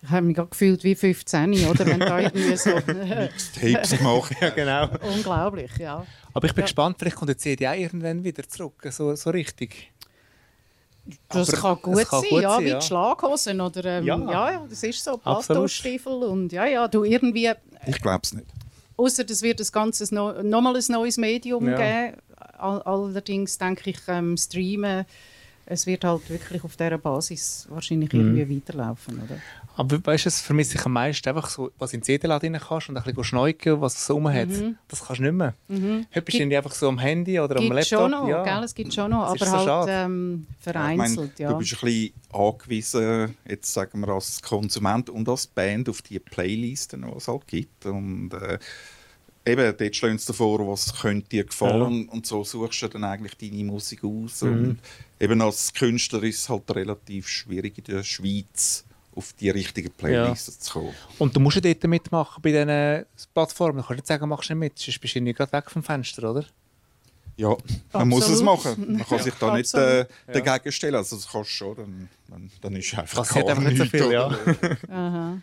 ich 0.03 0.09
habe 0.09 0.25
mich 0.25 0.35
gefühlt 0.35 0.83
wie 0.83 0.95
15, 0.95 1.65
oder? 1.65 1.85
Wenn 1.85 1.99
da 2.01 2.19
irgendwie 2.19 2.57
so 2.57 2.71
Tapes 2.81 3.97
gemacht. 3.97 4.35
ja, 4.41 4.49
genau. 4.49 4.89
Unglaublich, 5.15 5.71
ja. 5.77 6.05
Aber 6.33 6.45
ich 6.45 6.53
bin 6.53 6.63
ja. 6.63 6.65
gespannt, 6.65 6.97
vielleicht 6.99 7.15
kommt 7.15 7.29
die 7.29 7.37
CD 7.37 7.67
auch 7.67 7.73
irgendwann 7.73 8.21
wieder 8.21 8.43
zurück, 8.47 8.85
so, 8.91 9.15
so 9.15 9.29
richtig. 9.29 9.93
Das 11.29 11.53
Aber 11.53 11.77
kann 11.79 11.93
gut 11.93 12.07
kann 12.07 12.21
sein, 12.21 12.29
gut 12.29 12.41
ja, 12.41 12.49
sein, 12.55 12.65
wie 12.65 12.73
die 12.73 12.81
Schlaghosen 12.81 13.61
oder 13.61 13.85
ähm, 13.85 14.05
ja. 14.05 14.17
ja. 14.17 14.51
ja, 14.51 14.65
das 14.69 14.83
ist 14.83 15.03
so, 15.03 15.17
Plateaustiefel 15.17 16.11
und 16.11 16.51
ja, 16.51 16.65
ja, 16.65 16.87
du 16.87 17.05
irgendwie... 17.05 17.51
Ich 17.85 18.01
glaube 18.01 18.21
es 18.23 18.33
nicht. 18.33 18.47
Außer 18.97 19.23
es 19.29 19.41
wird 19.41 19.59
das 19.59 19.71
Ganze 19.71 20.13
no, 20.13 20.43
nochmal 20.43 20.75
ein 20.75 20.83
neues 20.89 21.17
Medium 21.17 21.67
ja. 21.67 21.75
geben. 21.77 22.17
Allerdings 22.57 23.57
denke 23.57 23.89
ich, 23.91 23.99
ähm, 24.07 24.37
Streamen 24.37 25.05
es 25.65 25.87
wird 25.87 26.03
halt 26.03 26.29
wirklich 26.29 26.61
auf 26.65 26.75
dieser 26.75 26.97
Basis 26.97 27.67
wahrscheinlich 27.69 28.11
Mhm. 28.11 28.35
irgendwie 28.37 28.57
weiterlaufen, 28.57 29.21
oder? 29.23 29.37
Aber 29.77 30.05
weißt 30.05 30.25
du, 30.25 30.27
es 30.27 30.41
vermisse 30.41 30.77
ich 30.77 30.85
am 30.85 30.91
meisten 30.91 31.27
einfach 31.29 31.47
so, 31.49 31.71
was 31.79 31.93
in 31.93 32.01
den 32.01 32.03
CD-Laden 32.03 32.53
rein 32.55 32.61
kannst 32.67 32.89
und 32.89 32.97
ein 32.97 33.03
bisschen 33.03 33.23
schneuken, 33.23 33.79
was 33.79 33.95
es 33.95 34.05
so 34.05 34.15
rum 34.15 34.27
hat. 34.31 34.49
Das 34.89 35.05
kannst 35.05 35.19
du 35.19 35.23
nicht 35.23 35.31
mehr. 35.31 35.53
Heute 35.69 36.21
bist 36.21 36.37
du 36.37 36.57
einfach 36.57 36.73
so 36.73 36.89
am 36.89 36.99
Handy 36.99 37.39
oder 37.39 37.55
am 37.55 37.63
Mhm. 37.63 37.69
Gibt 37.69 37.89
Laptop. 37.89 37.99
schon 38.01 38.11
noch, 38.11 38.27
ja. 38.27 38.43
gell? 38.43 38.63
Es 38.65 38.75
gibt 38.75 38.93
schon 38.93 39.09
noch, 39.09 39.33
Das 39.33 39.41
aber 39.49 39.63
so 39.63 39.71
halt 39.71 39.87
ähm, 39.89 40.47
Ich 40.59 40.65
meine, 40.65 40.97
vereinzelt, 40.97 41.39
ja. 41.39 41.51
Du 41.53 41.57
bist 41.59 41.73
ein 41.75 41.79
bisschen 41.79 42.13
angewiesen, 42.33 43.37
jetzt 43.47 43.73
sagen 43.73 43.99
wir 44.01 44.09
als 44.09 44.41
Konsument 44.41 45.09
und 45.09 45.29
als 45.29 45.47
Band, 45.47 45.87
auf 45.87 46.01
die 46.01 46.19
Playlisten, 46.19 47.03
die 47.03 47.17
es 47.17 47.27
halt 47.29 47.47
gibt. 47.47 47.85
Und 47.85 48.33
äh, 48.33 48.59
eben, 49.45 49.77
dort 49.77 49.95
stehen 49.95 50.17
sie 50.17 50.27
davor, 50.27 50.67
was 50.67 50.93
könnte 50.99 51.29
dir 51.29 51.43
gefallen. 51.45 52.07
Und 52.09 52.25
so 52.25 52.43
suchst 52.43 52.81
du 52.81 52.87
dann 52.87 53.03
eigentlich 53.03 53.35
deine 53.37 53.63
Musik 53.63 54.03
aus. 54.03 54.41
Mhm. 54.41 54.51
Und 54.51 54.79
eben 55.19 55.41
als 55.41 55.73
Künstler 55.73 56.23
ist 56.23 56.39
es 56.39 56.49
halt 56.49 56.69
relativ 56.71 57.27
schwierig 57.27 57.77
in 57.77 57.83
der 57.83 58.03
Schweiz 58.03 58.85
auf 59.15 59.33
die 59.33 59.49
richtigen 59.49 59.91
Playlisten 59.91 60.59
zu 60.59 60.73
kommen. 60.73 60.93
Und 61.19 61.35
du 61.35 61.39
musst 61.39 61.55
ja 61.55 61.61
dort 61.61 61.83
mitmachen 61.83 62.41
bei 62.41 62.51
diesen 62.51 63.05
Plattformen. 63.33 63.77
Du 63.77 63.83
kannst 63.83 63.99
nicht 63.99 64.07
sagen, 64.07 64.27
machst 64.27 64.49
du 64.49 64.53
nicht 64.53 64.59
mit, 64.59 64.79
sonst 64.79 64.99
bist 64.99 65.15
du 65.15 65.21
nicht 65.21 65.37
gerade 65.37 65.51
weg 65.51 65.69
vom 65.69 65.83
Fenster, 65.83 66.31
oder? 66.31 66.45
Ja, 67.35 67.55
man 67.93 68.09
muss 68.09 68.29
es 68.29 68.41
Absolut. 68.41 68.45
machen. 68.45 68.93
Man 68.93 69.05
kann 69.05 69.19
sich 69.23 69.33
da 69.35 69.55
nicht 69.55 69.73
äh, 69.73 70.01
Absolut. 70.01 70.47
dagegen 70.47 70.71
stellen. 70.71 70.95
Also 70.95 71.15
das 71.15 71.27
kannst 71.27 71.49
du 71.49 71.53
schon, 71.53 71.75
dann, 71.75 72.09
dann, 72.29 72.51
dann 72.61 72.75
ist 72.75 72.97
einfach 72.97 73.17
Passiert 73.19 73.47
gar 73.47 73.57
einfach 73.57 73.69
nicht 73.69 73.77
so 73.77 73.85
viel, 73.85 74.11
ja. 74.11 75.41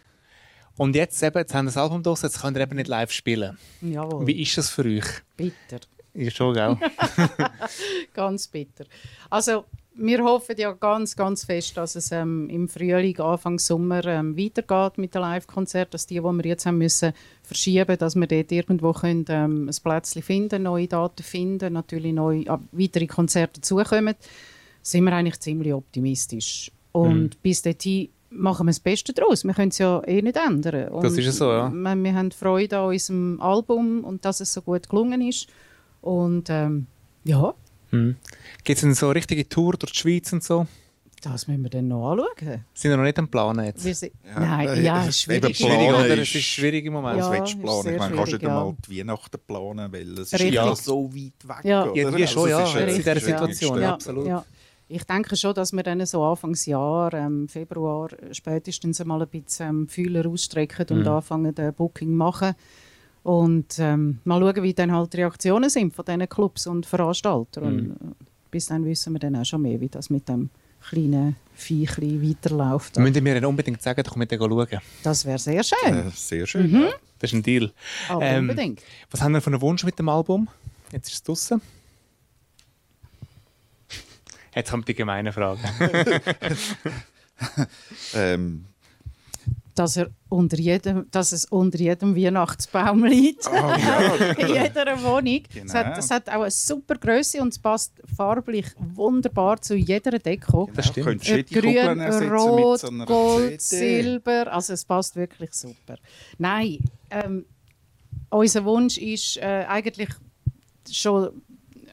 Und 0.80 0.96
jetzt 0.96 1.22
eben, 1.22 1.36
jetzt 1.36 1.52
haben 1.54 1.66
wir 1.66 1.72
das 1.72 1.76
Album 1.76 2.02
draussen, 2.02 2.24
jetzt 2.24 2.40
könnt 2.40 2.56
ihr 2.56 2.62
eben 2.62 2.76
nicht 2.76 2.88
live 2.88 3.12
spielen. 3.12 3.58
Jawohl, 3.82 4.26
Wie 4.26 4.40
ist 4.40 4.56
das 4.56 4.70
für 4.70 4.86
euch? 4.86 5.04
bitter. 5.36 5.80
Ja, 6.14 6.30
schon, 6.30 6.54
gell? 6.54 6.78
Ganz 8.14 8.46
bitter. 8.46 8.86
Also, 9.28 9.66
wir 9.96 10.24
hoffen 10.24 10.54
ja 10.56 10.72
ganz, 10.72 11.14
ganz 11.14 11.44
fest, 11.44 11.76
dass 11.76 11.96
es 11.96 12.12
ähm, 12.12 12.48
im 12.48 12.66
Frühling, 12.66 13.20
Anfang 13.20 13.58
Sommer 13.58 14.02
ähm, 14.06 14.38
weitergeht 14.38 14.96
mit 14.96 15.14
den 15.14 15.20
Live-Konzerten, 15.20 15.90
dass 15.90 16.06
die, 16.06 16.14
die 16.14 16.22
wir 16.22 16.46
jetzt 16.46 16.64
haben 16.64 16.78
müssen 16.78 17.12
verschieben, 17.42 17.98
dass 17.98 18.16
wir 18.16 18.26
dort 18.26 18.50
irgendwo 18.50 18.94
können, 18.94 19.26
ähm, 19.28 19.68
ein 19.68 19.76
Plätzchen 19.82 20.22
finden, 20.22 20.62
neue 20.62 20.88
Daten 20.88 21.22
finden, 21.22 21.74
natürlich 21.74 22.14
neue, 22.14 22.46
äh, 22.46 22.58
weitere 22.72 23.06
Konzerte 23.06 23.60
dazukommen, 23.60 24.14
sind 24.80 25.04
wir 25.04 25.12
eigentlich 25.12 25.40
ziemlich 25.40 25.74
optimistisch. 25.74 26.72
Und 26.92 27.42
bis 27.42 27.60
dorthin 27.60 28.08
machen 28.30 28.66
wir 28.66 28.70
das 28.70 28.80
Beste 28.80 29.12
daraus. 29.12 29.44
Wir 29.44 29.54
können 29.54 29.68
es 29.70 29.78
ja 29.78 30.02
eh 30.06 30.22
nicht 30.22 30.36
ändern. 30.36 30.88
Und 30.88 31.04
Das 31.04 31.12
ist 31.16 31.24
ja 31.26 31.32
so, 31.32 31.50
ja. 31.50 31.70
Wir, 31.70 31.96
wir 31.96 32.14
haben 32.14 32.30
Freude 32.30 32.78
an 32.78 32.86
unserem 32.88 33.40
Album 33.40 34.04
und 34.04 34.24
dass 34.24 34.40
es 34.40 34.52
so 34.52 34.62
gut 34.62 34.88
gelungen 34.88 35.20
ist. 35.20 35.48
Und 36.00 36.48
ähm, 36.50 36.86
ja, 37.24 37.54
Hm. 37.90 38.14
Gibt 38.62 38.76
es 38.76 38.82
denn 38.82 38.94
so 38.94 39.06
eine 39.06 39.16
richtige 39.16 39.48
Tour 39.48 39.72
durch 39.72 39.90
die 39.92 39.98
Schweiz 39.98 40.32
und 40.32 40.44
so? 40.44 40.64
Das 41.22 41.48
müssen 41.48 41.64
wir 41.64 41.70
dann 41.70 41.88
noch 41.88 42.12
anschauen. 42.12 42.64
Sind 42.72 42.90
wir 42.92 42.96
noch 42.96 43.02
nicht 43.02 43.18
am 43.18 43.26
Planen 43.28 43.64
jetzt? 43.66 43.84
Wir 43.84 43.94
sind, 43.96 44.12
Ja, 44.24 44.38
nein, 44.40 44.84
ja, 44.84 45.04
ist 45.06 45.22
schwierig. 45.22 45.56
Schwierig, 45.56 45.88
oder? 45.88 46.06
ist- 46.14 46.20
Es 46.30 46.34
ist 46.36 46.44
schwierig 46.44 46.84
im 46.86 46.92
Moment. 46.92 47.18
Ja, 47.18 47.28
was 47.28 47.38
willst 47.40 47.54
du 47.54 47.58
ist 47.58 47.62
planen? 47.64 47.78
Ich 47.80 47.84
meine, 47.84 47.98
kannst 47.98 48.14
du 48.14 48.20
nicht 48.20 48.28
schwierig, 48.42 48.44
einmal 48.48 48.76
die 48.88 48.98
Weihnachten 49.00 49.38
planen, 49.44 49.92
weil 49.92 50.18
es 50.20 50.32
ist 50.32 50.40
ja 50.40 50.74
so 50.76 51.12
weit 51.12 51.48
weg. 51.48 51.64
Ja. 51.64 51.84
oder? 51.90 52.18
Ja, 52.18 52.26
schon, 52.28 52.48
ja. 52.48 52.62
ist, 52.62 52.74
äh, 52.76 52.88
in 52.90 52.96
dieser 52.96 53.20
Situation, 53.20 53.76
ja. 53.78 53.82
ja, 53.82 53.92
absolut. 53.94 54.26
Ja. 54.28 54.44
Ich 54.92 55.04
denke 55.04 55.36
schon, 55.36 55.54
dass 55.54 55.72
wir 55.72 55.84
dann 55.84 56.04
so 56.04 56.24
Anfangsjahr, 56.24 57.14
ähm, 57.14 57.46
Februar, 57.46 58.08
spätestens 58.32 59.00
einmal 59.00 59.22
ein 59.22 59.28
bisschen 59.28 59.68
ähm, 59.68 59.88
Fühler 59.88 60.28
ausstrecken 60.28 60.84
und 60.90 61.06
anfangen, 61.06 61.54
den 61.54 61.72
Booking 61.72 62.12
machen. 62.12 62.54
Und 63.22 63.78
ähm, 63.78 64.18
mal 64.24 64.40
schauen, 64.40 64.64
wie 64.64 64.74
dann 64.74 64.90
halt 64.90 65.12
die 65.12 65.18
Reaktionen 65.18 65.70
sind 65.70 65.94
von 65.94 66.04
diesen 66.04 66.28
Clubs 66.28 66.66
und 66.66 66.86
Veranstaltern. 66.86 67.64
Und 67.64 67.90
äh, 67.90 68.14
bis 68.50 68.66
dann 68.66 68.84
wissen 68.84 69.12
wir 69.12 69.20
dann 69.20 69.36
auch 69.36 69.44
schon 69.44 69.62
mehr, 69.62 69.80
wie 69.80 69.88
das 69.88 70.10
mit 70.10 70.28
dem 70.28 70.50
kleinen 70.88 71.36
Viechli 71.54 72.28
weiterläuft. 72.28 72.96
Ihr 72.96 73.22
mir 73.22 73.34
dann 73.34 73.44
unbedingt 73.44 73.80
sagen, 73.80 74.02
doch 74.02 74.16
mit 74.16 74.32
schauen. 74.32 74.80
Das 75.04 75.24
wäre 75.24 75.38
sehr 75.38 75.62
schön. 75.62 75.94
Äh, 75.94 76.10
sehr 76.12 76.46
schön. 76.48 76.68
Mhm. 76.68 76.88
Das 77.20 77.30
ist 77.30 77.34
ein 77.34 77.44
Deal. 77.44 77.70
Aber 78.08 78.24
ähm, 78.24 78.48
unbedingt. 78.48 78.82
Was 79.12 79.20
haben 79.22 79.34
wir 79.34 79.40
für 79.40 79.50
einen 79.50 79.60
Wunsch 79.60 79.84
mit 79.84 80.00
dem 80.00 80.08
Album? 80.08 80.48
Jetzt 80.90 81.08
ist 81.08 81.14
es 81.14 81.22
draussen. 81.22 81.62
Jetzt 84.54 84.70
kommt 84.70 84.88
die 84.88 84.94
gemeine 84.94 85.32
Frage. 85.32 85.60
Ähm, 88.14 88.66
dass, 89.74 89.96
er 89.96 90.10
unter 90.28 90.58
jedem, 90.58 91.06
dass 91.10 91.32
es 91.32 91.46
unter 91.46 91.78
jedem 91.78 92.14
Weihnachtsbaum 92.14 93.04
liegt. 93.04 93.46
In 94.38 94.48
jeder 94.48 95.02
Wohnung. 95.02 95.42
Es, 95.48 95.54
Genau. 95.54 95.72
hat, 95.72 95.96
es 95.98 96.10
hat 96.10 96.28
auch 96.28 96.42
eine 96.42 96.50
super 96.50 96.96
Größe 96.96 97.40
und 97.40 97.48
es 97.48 97.58
passt 97.58 97.94
farblich 98.14 98.66
wunderbar 98.76 99.60
zu 99.62 99.74
jeder 99.74 100.18
Deko. 100.18 100.68
Das 100.74 100.88
stimmt. 100.88 101.24
Kugeln 101.24 101.98
Grün, 101.98 102.30
Rot, 102.30 102.82
mit 102.82 103.00
so 103.00 103.04
Gold, 103.06 103.60
CD? 103.62 104.02
Silber. 104.02 104.52
Also 104.52 104.74
es 104.74 104.84
passt 104.84 105.16
wirklich 105.16 105.54
super. 105.54 105.96
Nein, 106.36 106.78
ähm, 107.10 107.46
unser 108.28 108.64
Wunsch 108.64 108.98
ist 108.98 109.38
äh, 109.38 109.64
eigentlich 109.66 110.10
schon, 110.90 111.42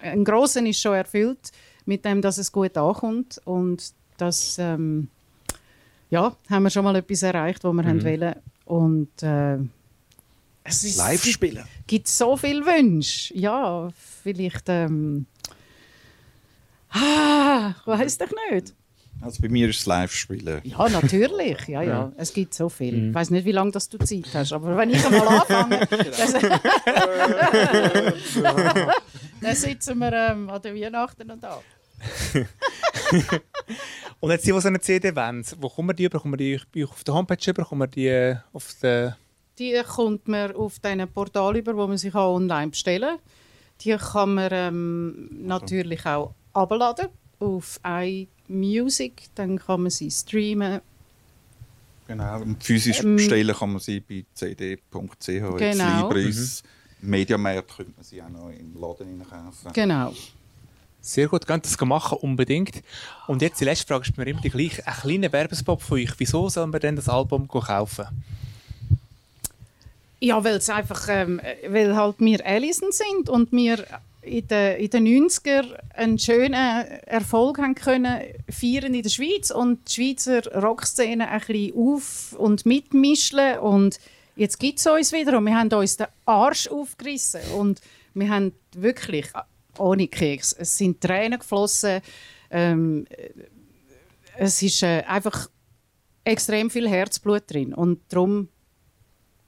ein 0.01 0.25
grosser 0.25 0.65
ist 0.65 0.81
schon 0.81 0.93
erfüllt, 0.95 1.51
mit 1.87 2.05
dem, 2.05 2.21
dass 2.21 2.37
es 2.37 2.51
gut 2.51 2.77
ankommt 2.77 3.41
und 3.45 3.91
dass 4.17 4.57
ähm, 4.59 5.09
ja, 6.09 6.35
haben 6.49 6.63
wir 6.63 6.69
schon 6.69 6.83
mal 6.83 6.95
etwas 6.95 7.23
erreicht, 7.23 7.63
was 7.63 7.73
wir 7.73 7.83
Mhm. 7.83 7.87
haben 7.87 8.03
wollen. 8.03 8.35
Und 8.65 9.23
äh, 9.23 9.57
es 10.63 10.83
ist, 10.83 10.97
Live 10.97 11.23
spielen. 11.25 11.63
gibt 11.87 12.07
so 12.07 12.35
viele 12.37 12.65
Wünsche. 12.65 13.33
Ja, 13.37 13.89
vielleicht. 14.23 14.63
Ähm, 14.67 15.25
ah, 16.91 17.73
ich 17.79 17.87
weiß 17.87 18.17
doch 18.19 18.31
nicht. 18.51 18.73
Also 19.19 19.41
bei 19.41 19.49
mir 19.49 19.67
ist 19.69 19.79
es 19.79 19.85
Live-Spielen. 19.87 20.61
Ja, 20.63 20.87
natürlich. 20.89 21.67
Ja, 21.67 21.81
ja. 21.81 22.11
Es 22.17 22.31
gibt 22.33 22.53
so 22.53 22.69
viel. 22.69 23.07
Ich 23.09 23.13
weiß 23.15 23.31
nicht, 23.31 23.45
wie 23.45 23.51
lange 23.51 23.71
das 23.71 23.89
du 23.89 23.97
Zeit 23.97 24.27
hast, 24.35 24.53
aber 24.53 24.77
wenn 24.77 24.91
ich 24.91 25.03
einmal 25.03 25.27
anfange, 25.39 25.87
dann, 25.87 26.59
dann 29.41 29.55
sitzen 29.55 29.97
wir 29.97 30.13
ähm, 30.13 30.49
an 30.51 30.61
den 30.61 30.75
Weihnachten 30.75 31.31
und 31.31 31.41
da. 31.43 31.59
Und 34.19 34.31
jetzt 34.31 34.45
die, 34.45 34.51
die 34.51 34.61
so 34.61 34.67
eine 34.67 34.79
CD 34.79 35.15
wollen, 35.15 35.45
wo 35.59 35.69
kommen 35.69 35.89
wir 35.89 35.93
die 35.93 36.05
über? 36.05 36.19
Kommen 36.19 36.33
wir 36.33 36.37
die 36.37 36.59
bei 36.73 36.83
euch 36.83 36.89
auf 36.89 37.03
der 37.03 37.13
Homepage 37.13 37.49
über? 37.49 37.65
Kommen 37.65 37.81
wir 37.81 37.87
die 37.87 38.07
äh, 38.07 38.37
auf 38.53 38.73
der... 38.81 39.17
Die 39.59 39.79
kommt 39.83 40.27
man 40.27 40.55
auf 40.55 40.79
diesen 40.79 41.07
Portal 41.07 41.57
über, 41.57 41.75
wo 41.75 41.87
man 41.87 41.97
sich 41.97 42.13
auch 42.13 42.35
online 42.35 42.69
bestellen 42.69 43.17
kann. 43.17 43.19
Die 43.81 43.95
kann 43.95 44.35
man 44.35 44.49
ähm, 44.51 45.29
natürlich 45.45 46.05
auch 46.05 46.33
abladen 46.53 47.09
auf 47.39 47.79
iMusic. 47.83 49.29
Dann 49.35 49.57
kann 49.59 49.81
man 49.81 49.91
sie 49.91 50.11
streamen. 50.11 50.81
Genau. 52.07 52.41
Und 52.41 52.63
physisch 52.63 53.01
Ähm, 53.01 53.17
bestellen 53.17 53.55
kann 53.55 53.71
man 53.71 53.79
sie 53.79 53.99
bei 53.99 54.25
cd.ch. 54.33 55.25
Genau. 55.25 56.07
Libris. 56.07 56.63
Mediamarkt 57.01 57.75
könnte 57.75 57.93
man 57.95 58.03
sie 58.03 58.21
auch 58.21 58.29
noch 58.29 58.49
im 58.49 58.73
Laden 58.79 59.23
kaufen. 59.27 59.73
Genau. 59.73 60.13
Sehr 61.07 61.29
gut, 61.29 61.43
das 61.47 61.79
machen, 61.79 62.17
unbedingt. 62.17 62.83
Und 63.27 63.41
jetzt 63.41 63.61
die 63.61 63.63
letzte 63.63 63.87
Frage 63.87 64.03
ist 64.09 64.17
mir 64.17 64.27
immer 64.27 64.41
die 64.41 64.49
gleiche. 64.49 64.85
Ein 64.85 64.93
kleiner 64.93 65.31
Werbespot 65.31 65.81
von 65.81 65.99
euch. 65.99 66.11
Wieso 66.17 66.49
sollen 66.49 66.73
wir 66.73 66.81
denn 66.81 66.97
das 66.97 67.07
Album 67.07 67.47
kaufen? 67.47 68.07
Ja, 70.19 70.43
weil 70.43 70.55
es 70.55 70.69
einfach, 70.69 71.07
ähm, 71.07 71.39
äh, 71.39 71.71
weil 71.71 71.95
halt 71.95 72.15
wir 72.19 72.45
Allison 72.45 72.91
sind 72.91 73.29
und 73.29 73.53
wir 73.53 73.85
in 74.21 74.49
den, 74.49 74.79
in 74.81 74.89
den 74.89 75.29
90er 75.29 75.77
einen 75.95 76.19
schönen 76.19 76.53
Erfolg 77.05 77.59
haben 77.59 77.75
können 77.75 78.23
feiern 78.49 78.93
in 78.93 79.01
der 79.03 79.09
Schweiz 79.09 79.49
und 79.49 79.87
die 79.87 79.93
Schweizer 79.93 80.61
Rockszene 80.61 81.29
ein 81.29 81.39
bisschen 81.39 81.73
auf- 81.73 82.33
und 82.37 82.65
mitmischen 82.65 83.59
und 83.59 83.97
jetzt 84.35 84.59
gibt 84.59 84.79
es 84.79 84.87
uns 84.87 85.13
wieder 85.13 85.37
und 85.37 85.45
wir 85.45 85.57
haben 85.57 85.71
uns 85.71 85.95
den 85.95 86.07
Arsch 86.25 86.67
aufgerissen 86.67 87.39
und 87.55 87.79
wir 88.13 88.29
haben 88.29 88.51
wirklich, 88.73 89.27
ohne 89.79 90.07
Keks, 90.07 90.53
es 90.53 90.77
sind 90.77 91.01
Tränen 91.01 91.39
geflossen, 91.39 92.01
ähm, 92.49 93.05
äh, 93.09 93.29
es 94.39 94.61
ist 94.61 94.83
äh, 94.83 95.03
einfach 95.07 95.49
extrem 96.23 96.69
viel 96.69 96.87
Herzblut 96.87 97.43
drin 97.47 97.73
und 97.73 97.99
darum 98.09 98.49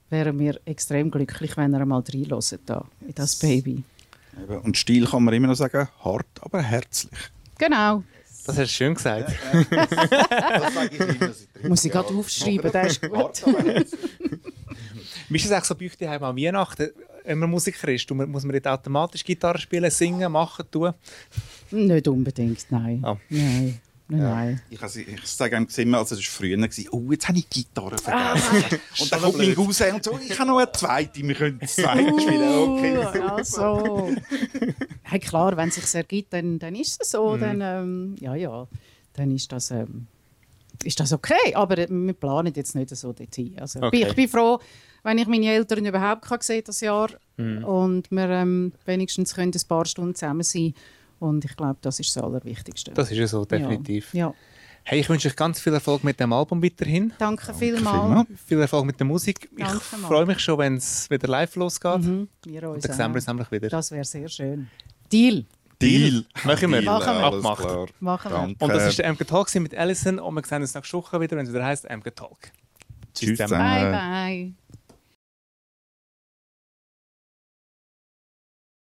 wären 0.08 0.38
wir 0.38 0.60
extrem 0.64 1.10
glücklich, 1.10 1.56
wenn 1.56 1.72
ihr 1.72 1.80
einmal 1.80 2.02
reinhört 2.12 2.60
da 2.66 2.84
in 3.06 3.14
das 3.14 3.36
Baby. 3.36 3.84
Und 4.62 4.76
Stil 4.76 5.06
kann 5.06 5.24
man 5.24 5.34
immer 5.34 5.48
noch 5.48 5.54
sagen, 5.54 5.88
hart, 6.02 6.26
aber 6.40 6.62
herzlich. 6.62 7.12
Genau. 7.58 8.02
Das 8.46 8.56
hast 8.56 8.70
du 8.70 8.74
schön 8.74 8.94
gesagt. 8.94 9.32
Das 9.70 10.74
sage 10.74 10.90
ich 10.92 11.00
immer 11.00 11.68
Muss 11.68 11.84
ich 11.84 11.92
gerade 11.92 12.08
aufschreiben, 12.14 12.72
der 12.72 12.86
ist 12.86 13.02
gut. 13.02 13.44
Wie 15.28 15.36
ist 15.36 15.44
es 15.44 15.52
eigentlich 15.52 15.64
so 15.64 15.74
bei 15.74 15.86
euch 15.86 15.96
daheim 15.96 16.22
an 16.24 16.36
Weihnachten? 16.36 16.90
Wenn 17.30 17.38
man 17.38 17.50
Musiker 17.50 17.86
ist, 17.86 18.10
man- 18.10 18.28
muss 18.28 18.42
man 18.42 18.54
nicht 18.54 18.66
automatisch 18.66 19.22
Gitarre 19.22 19.56
spielen, 19.58 19.88
singen, 19.88 20.32
machen, 20.32 20.64
tun? 20.68 20.92
Nicht 21.70 22.08
unbedingt, 22.08 22.66
nein. 22.70 23.04
Ah. 23.04 23.16
Nein. 23.28 23.80
Nein, 24.08 24.20
nein. 24.20 24.62
Ich, 24.68 24.82
also, 24.82 24.98
ich 24.98 25.24
sage 25.24 25.56
einem 25.56 25.68
immer, 25.76 25.98
also 25.98 26.16
es 26.16 26.22
war 26.22 26.32
früher, 26.32 26.56
gewesen, 26.56 26.88
oh, 26.90 27.12
jetzt 27.12 27.28
habe 27.28 27.38
ich 27.38 27.48
die 27.48 27.62
Gitarre 27.62 27.96
vergessen. 27.98 28.80
und 28.98 29.12
dann 29.12 29.20
kommt 29.20 29.38
mein 29.38 29.54
Cousin 29.54 29.94
und 29.94 30.02
so, 30.02 30.18
ich 30.18 30.36
habe 30.36 30.50
noch 30.50 30.58
eine 30.58 30.72
zweite, 30.72 31.22
wir 31.22 31.34
können 31.36 31.60
das 31.60 31.76
zweite 31.76 32.20
spielen. 32.20 32.52
Okay, 32.58 32.98
Uh, 32.98 33.28
also. 33.28 34.10
hey, 35.02 35.20
klar, 35.20 35.56
wenn 35.56 35.68
es 35.68 35.76
sich 35.76 35.94
ergibt, 35.94 36.32
dann, 36.32 36.58
dann 36.58 36.74
ist 36.74 37.00
es 37.00 37.12
so. 37.12 37.36
Mhm. 37.36 37.40
Dann, 37.40 37.60
ähm, 37.60 38.16
ja, 38.18 38.34
ja, 38.34 38.66
dann 39.12 39.30
ist 39.30 39.52
das, 39.52 39.70
ähm, 39.70 40.08
ist 40.84 40.98
das 41.00 41.12
okay. 41.12 41.54
Aber 41.54 41.76
wir 41.76 42.12
planen 42.14 42.52
jetzt 42.54 42.74
nicht 42.74 42.90
so 42.96 43.12
dorthin. 43.12 43.58
Also, 43.58 43.80
Okay. 43.82 44.06
ich 44.08 44.14
bin 44.14 44.28
froh, 44.28 44.58
wenn 45.02 45.18
ich 45.18 45.26
meine 45.26 45.46
Eltern 45.52 45.84
überhaupt 45.84 46.22
kann 46.22 46.40
sehen 46.40 46.62
das 46.66 46.80
Jahr 46.80 47.08
Mhm. 47.36 47.64
und 47.64 48.10
wir 48.10 48.28
ähm, 48.28 48.72
wenigstens 48.84 49.34
können 49.34 49.52
ein 49.54 49.68
paar 49.68 49.84
Stunden 49.86 50.14
zusammen 50.14 50.42
sein 50.42 50.74
Und 51.20 51.44
ich 51.44 51.54
glaube, 51.56 51.76
das 51.82 52.00
ist 52.00 52.14
das 52.16 52.22
Allerwichtigste. 52.22 52.92
Das 52.92 53.10
ist 53.10 53.16
ja 53.18 53.26
so, 53.26 53.44
definitiv. 53.44 54.12
Ja. 54.14 54.28
ja. 54.28 54.34
Hey, 54.84 55.00
ich 55.00 55.08
wünsche 55.10 55.28
euch 55.28 55.36
ganz 55.36 55.60
viel 55.60 55.74
Erfolg 55.74 56.02
mit 56.04 56.18
dem 56.18 56.32
Album 56.32 56.62
weiterhin. 56.62 57.12
Danke, 57.18 57.52
vielmals. 57.52 58.00
vielmals. 58.00 58.26
Viel 58.46 58.60
Erfolg 58.60 58.86
mit 58.86 58.98
der 58.98 59.06
Musik. 59.06 59.50
Danke 59.56 59.76
ich 59.76 59.82
freue 59.98 60.24
mich 60.24 60.38
schon, 60.40 60.58
wenn 60.58 60.76
es 60.76 61.08
wieder 61.10 61.28
live 61.28 61.54
losgeht. 61.56 61.98
Mhm. 62.02 62.28
Wir 62.46 62.62
Und 62.68 62.76
uns 62.76 62.84
dann 62.84 62.96
sehen 62.96 63.10
wir 63.10 63.16
uns 63.16 63.26
nämlich 63.26 63.50
wieder. 63.52 63.68
Das 63.68 63.90
wäre 63.90 64.04
sehr 64.04 64.28
schön. 64.28 64.68
Deal. 65.12 65.44
Deal. 65.80 66.24
Machen 66.44 66.70
wir. 66.72 66.80
Deal, 66.80 66.84
Machen 66.84 67.16
wir. 67.18 67.56
klar. 67.56 67.86
Machen 68.00 68.32
wir. 68.32 68.62
Und 68.64 68.68
das 68.68 68.86
ist 68.86 68.98
der 68.98 69.12
MK 69.12 69.26
Talk 69.26 69.54
mit 69.56 69.74
Alison 69.74 70.18
und 70.18 70.34
wir 70.34 70.42
sehen 70.44 70.62
uns 70.62 70.74
nächste 70.74 70.96
Woche 70.96 71.20
wieder, 71.20 71.36
wenn 71.36 71.46
es 71.46 71.52
wieder 71.52 71.64
heißt 71.64 71.88
MK 71.88 72.14
Talk. 72.14 72.38
Tschüss 73.14 73.38
Bye, 73.38 73.46
zusammen. 73.48 73.92
bye. 73.92 74.52